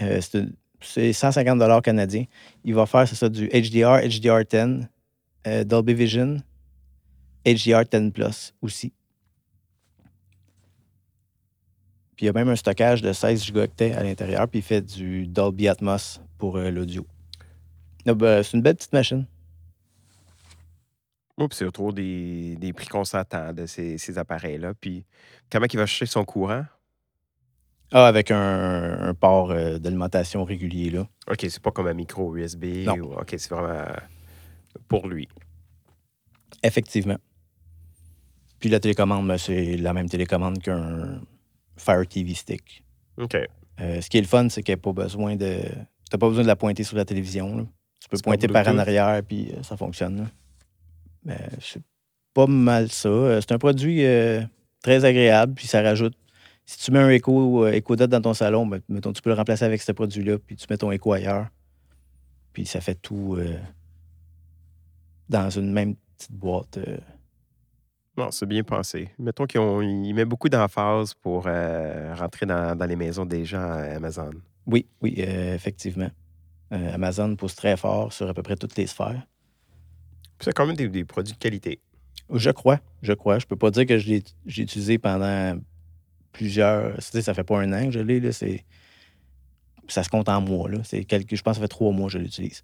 Euh, 0.00 0.20
c'est 0.20 0.44
150 0.80 1.82
canadiens. 1.82 2.24
Il 2.64 2.74
va 2.74 2.86
faire, 2.86 3.06
c'est 3.08 3.16
ça, 3.16 3.28
du 3.28 3.48
HDR, 3.48 4.00
HDR10, 4.06 4.86
euh, 5.46 5.64
Dolby 5.64 5.94
Vision, 5.94 6.36
HDR10 7.44 8.12
Plus 8.12 8.54
aussi. 8.62 8.92
Puis 12.16 12.24
il 12.24 12.26
y 12.26 12.28
a 12.30 12.32
même 12.32 12.48
un 12.48 12.56
stockage 12.56 13.00
de 13.00 13.12
16 13.12 13.44
gigaoctets 13.44 13.92
à 13.92 14.02
l'intérieur, 14.02 14.48
puis 14.48 14.58
il 14.58 14.62
fait 14.62 14.82
du 14.82 15.26
Dolby 15.26 15.68
Atmos 15.68 16.20
pour 16.36 16.56
euh, 16.56 16.70
l'audio. 16.70 17.06
Ben, 18.04 18.42
c'est 18.42 18.56
une 18.56 18.62
belle 18.62 18.76
petite 18.76 18.92
machine. 18.92 19.26
Oups, 21.36 21.56
c'est 21.56 21.64
autour 21.64 21.92
des, 21.92 22.56
des 22.56 22.72
prix 22.72 22.86
qu'on 22.86 23.04
s'attend 23.04 23.52
de 23.52 23.66
ces, 23.66 24.18
appareils-là. 24.18 24.74
Puis 24.74 25.04
comment 25.50 25.66
il 25.72 25.78
va 25.78 25.86
chercher 25.86 26.06
son 26.06 26.24
courant? 26.24 26.64
Ah, 27.92 28.06
avec 28.06 28.30
un, 28.30 29.14
port 29.18 29.50
euh, 29.50 29.78
d'alimentation 29.78 30.44
régulier, 30.44 30.90
là. 30.90 31.08
OK, 31.30 31.38
c'est 31.40 31.62
pas 31.62 31.70
comme 31.70 31.86
un 31.86 31.94
micro 31.94 32.36
USB. 32.36 32.84
Non. 32.84 32.94
OK, 33.18 33.34
c'est 33.36 33.48
vraiment 33.48 33.84
pour 34.88 35.08
lui. 35.08 35.28
Effectivement. 36.62 37.18
Puis 38.60 38.68
la 38.68 38.80
télécommande, 38.80 39.26
ben, 39.26 39.38
c'est 39.38 39.76
la 39.76 39.92
même 39.92 40.08
télécommande 40.08 40.60
qu'un 40.60 41.20
Fire 41.76 42.06
TV 42.06 42.34
Stick. 42.34 42.84
OK. 43.16 43.36
Euh, 43.80 44.00
ce 44.00 44.10
qui 44.10 44.18
est 44.18 44.22
le 44.22 44.26
fun, 44.26 44.48
c'est 44.48 44.62
qu'il 44.62 44.74
n'y 44.74 44.80
a 44.80 44.82
pas 44.82 44.92
besoin 44.92 45.36
de. 45.36 45.60
Tu 45.60 46.14
n'as 46.14 46.18
pas 46.18 46.28
besoin 46.28 46.42
de 46.42 46.48
la 46.48 46.56
pointer 46.56 46.82
sur 46.82 46.96
la 46.96 47.04
télévision. 47.04 47.68
Tu 48.00 48.08
peux 48.08 48.18
pointer 48.18 48.48
par 48.48 48.66
en 48.68 48.78
arrière, 48.78 49.22
puis 49.26 49.52
euh, 49.52 49.62
ça 49.62 49.76
fonctionne. 49.76 50.28
Mais 51.24 51.38
c'est 51.60 51.82
pas 52.34 52.46
mal 52.46 52.90
ça. 52.90 53.08
Euh, 53.08 53.40
c'est 53.40 53.52
un 53.52 53.58
produit 53.58 54.02
très 54.82 55.04
agréable, 55.04 55.54
puis 55.54 55.66
ça 55.66 55.82
rajoute. 55.82 56.14
Si 56.68 56.78
tu 56.78 56.92
mets 56.92 56.98
un 56.98 57.08
écho, 57.08 57.66
écho 57.66 57.96
dot 57.96 58.10
dans 58.10 58.20
ton 58.20 58.34
salon, 58.34 58.66
ben, 58.66 58.82
mettons, 58.90 59.14
tu 59.14 59.22
peux 59.22 59.30
le 59.30 59.36
remplacer 59.36 59.64
avec 59.64 59.80
ce 59.80 59.92
produit-là, 59.92 60.38
puis 60.38 60.54
tu 60.54 60.66
mets 60.68 60.76
ton 60.76 60.90
écho 60.90 61.12
ailleurs. 61.14 61.46
Puis 62.52 62.66
ça 62.66 62.82
fait 62.82 62.96
tout 62.96 63.38
dans 65.30 65.48
une 65.48 65.72
même 65.72 65.94
petite 66.16 66.32
boîte. 66.32 66.78
Non, 68.18 68.32
c'est 68.32 68.46
bien 68.46 68.64
pensé. 68.64 69.10
Mettons 69.16 69.46
qu'il 69.46 70.12
met 70.12 70.24
beaucoup 70.24 70.48
d'emphase 70.48 71.14
pour 71.14 71.44
euh, 71.46 72.12
rentrer 72.16 72.46
dans, 72.46 72.76
les 72.88 72.96
maisons 72.96 73.24
des 73.24 73.44
gens 73.44 73.62
à 73.62 73.94
Amazon. 73.94 74.32
Oui, 74.66 74.86
oui, 75.00 75.14
euh, 75.20 75.54
effectivement. 75.54 76.10
Euh, 76.72 76.94
Amazon 76.94 77.36
pousse 77.36 77.54
très 77.54 77.76
fort 77.76 78.12
sur 78.12 78.28
à 78.28 78.34
peu 78.34 78.42
près 78.42 78.56
toutes 78.56 78.76
les 78.76 78.88
sphères. 78.88 79.24
C'est 80.40 80.52
quand 80.52 80.66
même 80.66 80.74
des, 80.74 81.04
produits 81.04 81.32
de 81.32 81.38
qualité. 81.38 81.80
Je 82.34 82.50
crois, 82.50 82.80
je 83.02 83.12
crois. 83.12 83.38
Je 83.38 83.46
peux 83.46 83.54
pas 83.54 83.70
dire 83.70 83.86
que 83.86 83.98
je 83.98 84.08
l'ai 84.08 84.24
utilisé 84.46 84.98
pendant 84.98 85.56
plusieurs. 86.38 86.94
ça 87.02 87.34
fait 87.34 87.44
pas 87.44 87.58
un 87.58 87.72
an 87.72 87.86
que 87.86 87.90
je 87.90 87.98
l'ai. 87.98 88.32
Ça 89.88 90.02
se 90.02 90.08
compte 90.08 90.28
en 90.28 90.40
mois. 90.40 90.70
Là. 90.70 90.78
Quelques, 91.06 91.34
je 91.34 91.42
pense 91.42 91.52
que 91.52 91.56
ça 91.56 91.62
fait 91.62 91.68
trois 91.68 91.92
mois 91.92 92.06
que 92.06 92.12
je 92.12 92.18
l'utilise. 92.18 92.62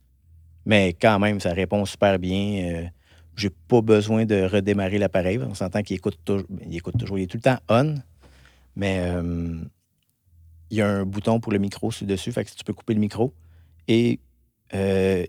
Mais 0.64 0.94
quand 0.94 1.18
même, 1.18 1.40
ça 1.40 1.52
répond 1.52 1.84
super 1.84 2.18
bien. 2.18 2.90
J'ai 3.36 3.50
pas 3.50 3.80
besoin 3.82 4.24
de 4.24 4.44
redémarrer 4.44 4.98
l'appareil. 4.98 5.38
On 5.38 5.54
s'entend 5.54 5.82
qu'il 5.82 5.96
écoute, 5.96 6.18
toujours. 6.24 6.46
il 6.64 6.76
écoute 6.76 6.96
toujours. 6.98 7.18
Il 7.18 7.24
est 7.24 7.26
tout 7.26 7.36
le 7.36 7.42
temps 7.42 7.58
on, 7.68 7.96
mais 8.76 9.00
euh, 9.00 9.60
il 10.70 10.76
y 10.76 10.80
a 10.80 10.88
un 10.88 11.04
bouton 11.04 11.40
pour 11.40 11.52
le 11.52 11.58
micro 11.58 11.90
sur 11.90 12.06
dessus. 12.06 12.30
Fait 12.30 12.44
que 12.44 12.50
tu 12.50 12.64
peux 12.64 12.72
couper 12.72 12.94
le 12.94 13.00
micro. 13.00 13.34
Et 13.88 14.20
euh, 14.74 15.26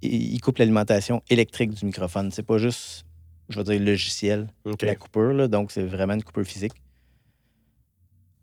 il 0.00 0.40
coupe 0.40 0.58
l'alimentation 0.58 1.22
électrique 1.28 1.72
du 1.72 1.84
microphone. 1.84 2.30
C'est 2.30 2.46
pas 2.46 2.58
juste, 2.58 3.04
je 3.48 3.60
vais 3.60 3.64
dire, 3.64 3.80
logiciel, 3.80 4.46
la 4.82 4.94
coupure. 4.94 5.48
donc, 5.48 5.72
c'est 5.72 5.82
vraiment 5.82 6.14
une 6.14 6.22
coupure 6.22 6.44
physique. 6.44 6.74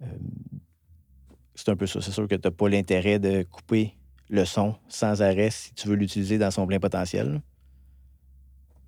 Euh, 0.02 0.06
c'est 1.56 1.70
un 1.70 1.76
peu 1.76 1.88
ça. 1.88 2.02
C'est 2.02 2.12
sûr 2.12 2.28
que 2.28 2.36
tu 2.36 2.42
n'as 2.44 2.52
pas 2.52 2.70
l'intérêt 2.70 3.20
de 3.20 3.44
couper 3.44 3.96
le 4.30 4.46
son 4.46 4.76
sans 4.88 5.22
arrêt 5.22 5.52
si 5.52 5.74
tu 5.74 5.88
veux 5.88 5.96
l'utiliser 5.96 6.38
dans 6.38 6.52
son 6.52 6.68
plein 6.68 6.80
potentiel. 6.80 7.42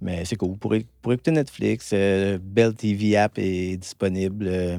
Mais 0.01 0.25
c'est 0.25 0.35
cool. 0.35 0.57
Pour, 0.57 0.75
pour 1.01 1.13
écouter 1.13 1.31
Netflix, 1.31 1.91
euh, 1.93 2.37
Bell 2.41 2.73
TV 2.75 3.17
app 3.17 3.37
est 3.37 3.77
disponible. 3.77 4.45
Euh. 4.47 4.77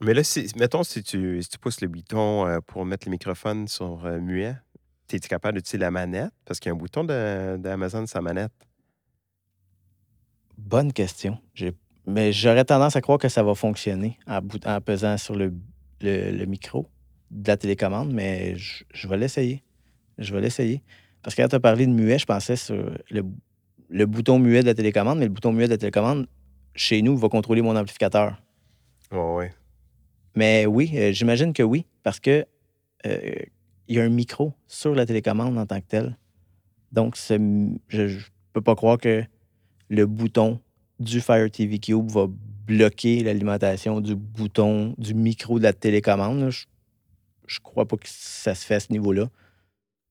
Mais 0.00 0.14
là, 0.14 0.22
mettons, 0.56 0.82
si 0.82 1.02
tu, 1.02 1.42
si 1.42 1.48
tu 1.48 1.58
pousses 1.58 1.80
le 1.80 1.88
bouton 1.88 2.46
euh, 2.46 2.58
pour 2.66 2.84
mettre 2.84 3.06
le 3.06 3.10
microphone 3.10 3.68
sur 3.68 4.04
muet, 4.20 4.54
es-tu 5.12 5.28
capable 5.28 5.58
d'utiliser 5.58 5.78
la 5.78 5.90
manette? 5.90 6.32
Parce 6.44 6.60
qu'il 6.60 6.70
y 6.70 6.72
a 6.72 6.74
un 6.74 6.78
bouton 6.78 7.04
d'Amazon 7.04 8.06
sur 8.06 8.18
la 8.18 8.22
manette. 8.22 8.52
Bonne 10.58 10.92
question. 10.92 11.38
Mais 12.06 12.32
j'aurais 12.32 12.64
tendance 12.64 12.94
à 12.96 13.00
croire 13.00 13.18
que 13.18 13.28
ça 13.28 13.42
va 13.42 13.54
fonctionner 13.54 14.18
en, 14.26 14.40
en 14.64 14.80
pesant 14.80 15.16
sur 15.16 15.34
le, 15.34 15.52
le, 16.00 16.44
micro 16.44 16.86
de 17.30 17.48
la 17.48 17.56
télécommande, 17.56 18.12
mais 18.12 18.56
je, 18.56 18.84
je 18.94 19.08
vais 19.08 19.16
l'essayer. 19.16 19.62
Je 20.18 20.32
vais 20.32 20.40
l'essayer. 20.40 20.82
Parce 21.22 21.34
que 21.34 21.42
quand 21.42 21.48
tu 21.48 21.56
as 21.56 21.60
parlé 21.60 21.86
de 21.86 21.92
muet, 21.92 22.18
je 22.18 22.26
pensais 22.26 22.56
sur 22.56 22.76
le, 23.10 23.22
le 23.88 24.06
bouton 24.06 24.38
muet 24.38 24.60
de 24.60 24.66
la 24.66 24.74
télécommande, 24.74 25.18
mais 25.18 25.24
le 25.24 25.32
bouton 25.32 25.52
muet 25.52 25.66
de 25.66 25.72
la 25.72 25.78
télécommande, 25.78 26.26
chez 26.74 27.02
nous, 27.02 27.16
va 27.16 27.28
contrôler 27.28 27.62
mon 27.62 27.76
amplificateur. 27.76 28.40
Oh, 29.12 29.38
oui. 29.38 29.46
Mais 30.34 30.66
oui, 30.66 30.92
euh, 30.94 31.12
j'imagine 31.12 31.52
que 31.52 31.62
oui, 31.62 31.86
parce 32.02 32.20
que 32.20 32.46
euh, 33.06 33.32
il 33.88 33.96
y 33.96 34.00
a 34.00 34.04
un 34.04 34.08
micro 34.08 34.52
sur 34.66 34.94
la 34.94 35.06
télécommande 35.06 35.56
en 35.58 35.66
tant 35.66 35.80
que 35.80 35.86
tel. 35.86 36.18
Donc, 36.92 37.16
je 37.16 37.34
ne 37.34 38.18
peux 38.52 38.60
pas 38.60 38.74
croire 38.74 38.98
que 38.98 39.24
le 39.88 40.06
bouton 40.06 40.60
du 40.98 41.20
Fire 41.20 41.50
TV 41.50 41.78
Cube 41.78 42.10
va 42.10 42.26
bloquer 42.66 43.22
l'alimentation 43.22 44.00
du 44.00 44.14
bouton 44.14 44.94
du 44.98 45.14
micro 45.14 45.58
de 45.58 45.64
la 45.64 45.72
télécommande. 45.72 46.50
Je, 46.50 46.66
ne 47.58 47.62
crois 47.62 47.86
pas 47.86 47.96
que 47.96 48.08
ça 48.08 48.54
se 48.54 48.64
fait 48.64 48.74
à 48.74 48.80
ce 48.80 48.92
niveau-là. 48.92 49.28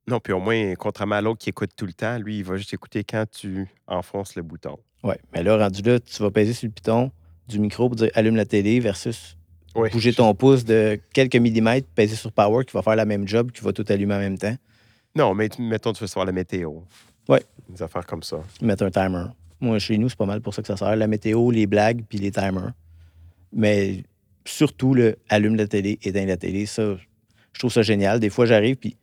Non, 0.08 0.20
puis 0.20 0.34
au 0.34 0.40
moins, 0.40 0.76
contrairement 0.76 1.16
à 1.16 1.22
l'autre 1.22 1.40
qui 1.40 1.50
écoute 1.50 1.72
tout 1.76 1.86
le 1.86 1.94
temps, 1.94 2.18
lui, 2.20 2.38
il 2.38 2.44
va 2.44 2.58
juste 2.58 2.74
écouter 2.74 3.04
quand 3.04 3.26
tu 3.30 3.68
enfonces 3.88 4.36
le 4.36 4.44
bouton. 4.44 4.78
Oui, 5.04 5.16
mais 5.34 5.44
là, 5.44 5.58
rendu 5.58 5.82
là, 5.82 6.00
tu 6.00 6.22
vas 6.22 6.32
peser 6.32 6.54
sur 6.54 6.68
le 6.68 6.72
piton 6.72 7.12
du 7.48 7.60
micro 7.60 7.90
pour 7.90 7.96
dire 7.96 8.10
allume 8.14 8.36
la 8.36 8.46
télé 8.46 8.80
versus 8.80 9.38
bouger 9.74 10.14
ton 10.14 10.34
pouce 10.34 10.64
de 10.64 11.00
quelques 11.14 11.36
millimètres, 11.36 11.88
peser 11.96 12.16
sur 12.16 12.32
Power 12.32 12.66
qui 12.66 12.74
va 12.74 12.82
faire 12.82 12.96
la 12.96 13.06
même 13.06 13.28
job, 13.28 13.52
qui 13.52 13.62
va 13.64 13.74
tout 13.74 13.86
allumer 13.90 14.16
en 14.16 14.20
même 14.20 14.38
temps. 14.38 14.56
Non, 15.16 15.34
mais 15.34 15.50
mettons, 15.60 15.94
tu 15.94 16.02
veux 16.02 16.08
savoir 16.08 16.26
la 16.26 16.32
météo. 16.32 16.72
Oui. 17.28 17.40
Des 17.70 17.82
affaires 17.82 18.06
comme 18.06 18.24
ça. 18.24 18.38
Mettre 18.62 18.84
un 18.84 18.92
timer. 18.92 19.26
Moi, 19.62 19.80
chez 19.80 19.98
nous, 19.98 20.10
c'est 20.10 20.18
pas 20.18 20.26
mal 20.26 20.42
pour 20.42 20.54
ça 20.54 20.62
que 20.62 20.68
ça 20.68 20.78
sert. 20.78 20.96
La 20.96 21.08
météo, 21.08 21.52
les 21.52 21.68
blagues, 21.68 22.04
puis 22.08 22.18
les 22.18 22.32
timers. 22.32 22.74
Mais 23.54 24.04
surtout, 24.46 24.94
le 24.94 25.18
allume 25.30 25.56
la 25.56 25.68
télé, 25.68 25.98
éteins 26.04 26.26
la 26.26 26.38
télé, 26.38 26.66
ça, 26.66 26.96
je 27.54 27.60
trouve 27.60 27.72
ça 27.72 27.82
génial. 27.82 28.20
Des 28.20 28.30
fois, 28.30 28.46
j'arrive, 28.46 28.76
puis 28.76 28.92
tu 28.92 28.98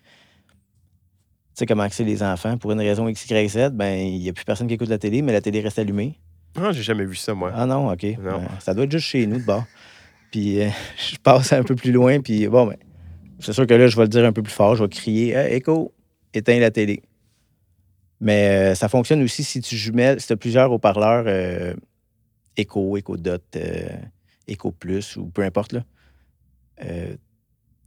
sais 1.55 1.67
comment 1.67 1.87
c'est 1.91 2.05
les 2.05 2.23
enfants. 2.23 2.57
Pour 2.57 2.73
une 2.73 2.81
raison 2.81 3.09
X, 3.09 3.29
Y, 3.29 3.49
Z, 3.49 3.71
ben, 3.73 3.95
il 3.95 4.21
n'y 4.21 4.29
a 4.29 4.33
plus 4.33 4.45
personne 4.45 4.67
qui 4.67 4.75
écoute 4.75 4.89
la 4.89 4.99
télé, 4.99 5.23
mais 5.23 5.33
la 5.33 5.41
télé 5.41 5.61
reste 5.61 5.79
allumée. 5.79 6.19
Ah, 6.57 6.73
j'ai 6.73 6.83
jamais 6.83 7.05
vu 7.05 7.17
ça, 7.17 7.35
moi. 7.35 7.53
Ah 7.55 7.67
non, 7.67 7.91
OK. 7.91 8.07
ça 8.61 8.75
doit 8.75 8.85
être 8.85 8.93
juste 8.93 9.07
chez 9.07 9.27
nous, 9.27 9.39
de 9.39 9.45
bord. 9.45 9.65
Puis 10.31 10.61
euh, 10.63 10.69
je 10.97 11.17
passe 11.17 11.53
un 11.53 11.63
peu 11.63 11.75
plus 11.75 11.93
loin, 11.93 12.21
puis 12.21 12.47
bon, 12.49 12.67
ben, 12.67 12.77
c'est 13.39 13.53
sûr 13.53 13.67
que 13.67 13.75
là, 13.75 13.87
je 13.87 13.97
vais 13.97 14.03
le 14.03 14.09
dire 14.09 14.25
un 14.25 14.33
peu 14.33 14.43
plus 14.43 14.53
fort. 14.53 14.77
Je 14.77 14.85
vais 14.85 14.89
crier 14.89 15.33
hey, 15.33 15.57
Écho, 15.57 15.93
éteins 16.33 16.59
la 16.59 16.71
télé. 16.71 17.03
Mais 18.23 18.49
euh, 18.49 18.75
ça 18.75 18.89
fonctionne 18.89 19.21
aussi 19.23 19.45
si 19.45 19.61
tu 19.61 19.77
jumelles, 19.77 20.21
si 20.21 20.29
tu 20.29 20.33
as 20.33 20.37
plusieurs 20.37 20.71
haut-parleurs 20.71 21.25
euh, 21.27 21.75
Echo, 22.57 22.97
Echo 22.97 23.17
Dot, 23.17 23.43
Eco 24.49 24.71
Plus 24.71 25.17
ou 25.17 25.27
peu 25.27 25.43
importe, 25.43 25.73
là, 25.73 25.83
euh, 26.85 27.17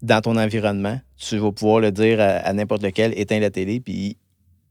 dans 0.01 0.21
ton 0.21 0.37
environnement, 0.37 0.99
tu 1.15 1.37
vas 1.37 1.51
pouvoir 1.51 1.79
le 1.79 1.91
dire 1.91 2.19
à, 2.19 2.51
n'importe 2.53 2.83
lequel, 2.83 3.17
éteins 3.17 3.39
la 3.39 3.49
télé, 3.49 3.79
puis 3.79 4.17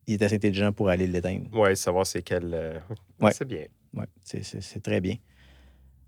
il 0.07 0.15
est 0.15 0.23
assez 0.23 0.37
intelligent 0.37 0.73
pour 0.73 0.91
aller 0.91 1.07
l'éteindre. 1.07 1.47
Oui, 1.53 1.77
savoir 1.77 2.07
c'est 2.07 2.23
quel. 2.23 2.51
Euh, 2.53 2.79
ouais. 3.21 3.33
C'est 3.33 3.47
bien. 3.47 3.65
Oui, 3.95 4.05
c'est 4.23 4.83
très 4.83 5.01
bien. 5.01 5.17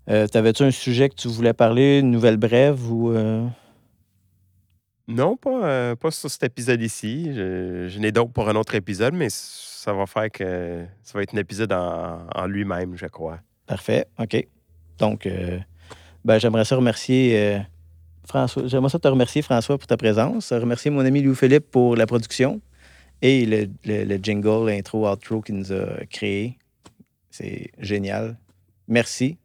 Euh, 0.09 0.27
T'avais-tu 0.27 0.63
un 0.63 0.71
sujet 0.71 1.09
que 1.09 1.15
tu 1.15 1.27
voulais 1.27 1.53
parler, 1.53 1.99
une 1.99 2.11
nouvelle 2.11 2.37
brève 2.37 2.91
ou. 2.91 3.11
Euh? 3.11 3.45
Non, 5.07 5.37
pas, 5.37 5.95
pas 5.95 6.11
sur 6.11 6.29
cet 6.29 6.43
épisode 6.43 6.81
ici. 6.81 7.33
Je, 7.33 7.87
je 7.87 7.99
n'ai 7.99 8.11
d'autres 8.11 8.31
pour 8.31 8.49
un 8.49 8.55
autre 8.55 8.75
épisode, 8.75 9.13
mais 9.13 9.27
ça 9.29 9.93
va 9.93 10.05
faire 10.05 10.29
que 10.29 10.85
ça 11.03 11.17
va 11.17 11.23
être 11.23 11.33
un 11.33 11.37
épisode 11.37 11.71
en, 11.71 12.27
en 12.33 12.45
lui-même, 12.45 12.97
je 12.97 13.05
crois. 13.05 13.39
Parfait, 13.65 14.05
OK. 14.19 14.45
Donc, 14.97 15.29
ben, 16.25 16.39
j'aimerais 16.39 16.65
ça 16.65 16.75
remercier 16.75 17.61
François, 18.27 18.67
j'aimerais 18.67 18.89
ça 18.89 18.99
te 18.99 19.07
remercier, 19.07 19.41
François, 19.41 19.77
pour 19.77 19.87
ta 19.87 19.95
présence. 19.95 20.51
Remercier 20.51 20.91
mon 20.91 20.99
ami 20.99 21.21
Louis-Philippe 21.21 21.71
pour 21.71 21.95
la 21.95 22.05
production 22.05 22.61
et 23.21 23.45
le, 23.45 24.17
jingle, 24.21 24.67
l'intro, 24.69 25.09
outro 25.09 25.41
qu'il 25.41 25.55
nous 25.55 25.71
a 25.71 26.05
créé. 26.09 26.57
C'est 27.31 27.71
génial. 27.79 28.37
Merci. 28.89 29.37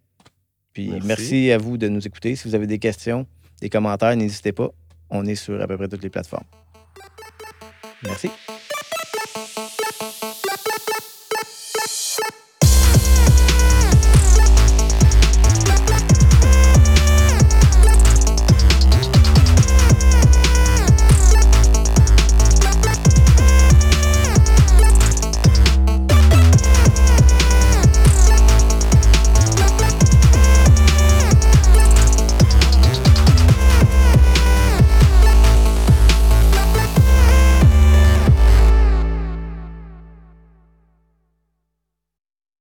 Puis 0.72 0.88
merci. 0.88 1.06
merci. 1.06 1.52
à 1.52 1.58
vous 1.58 1.78
de 1.78 1.88
nous 1.88 2.04
écouter. 2.04 2.34
Si 2.34 2.48
vous 2.48 2.56
avez 2.56 2.66
des 2.66 2.80
questions, 2.80 3.24
des 3.60 3.70
commentaires, 3.70 4.16
n'hésitez 4.16 4.52
pas. 4.52 4.70
On 5.14 5.26
est 5.26 5.34
sur 5.34 5.60
à 5.60 5.66
peu 5.66 5.76
près 5.76 5.88
toutes 5.88 6.02
les 6.02 6.10
plateformes. 6.10 6.46
Merci. 8.02 8.30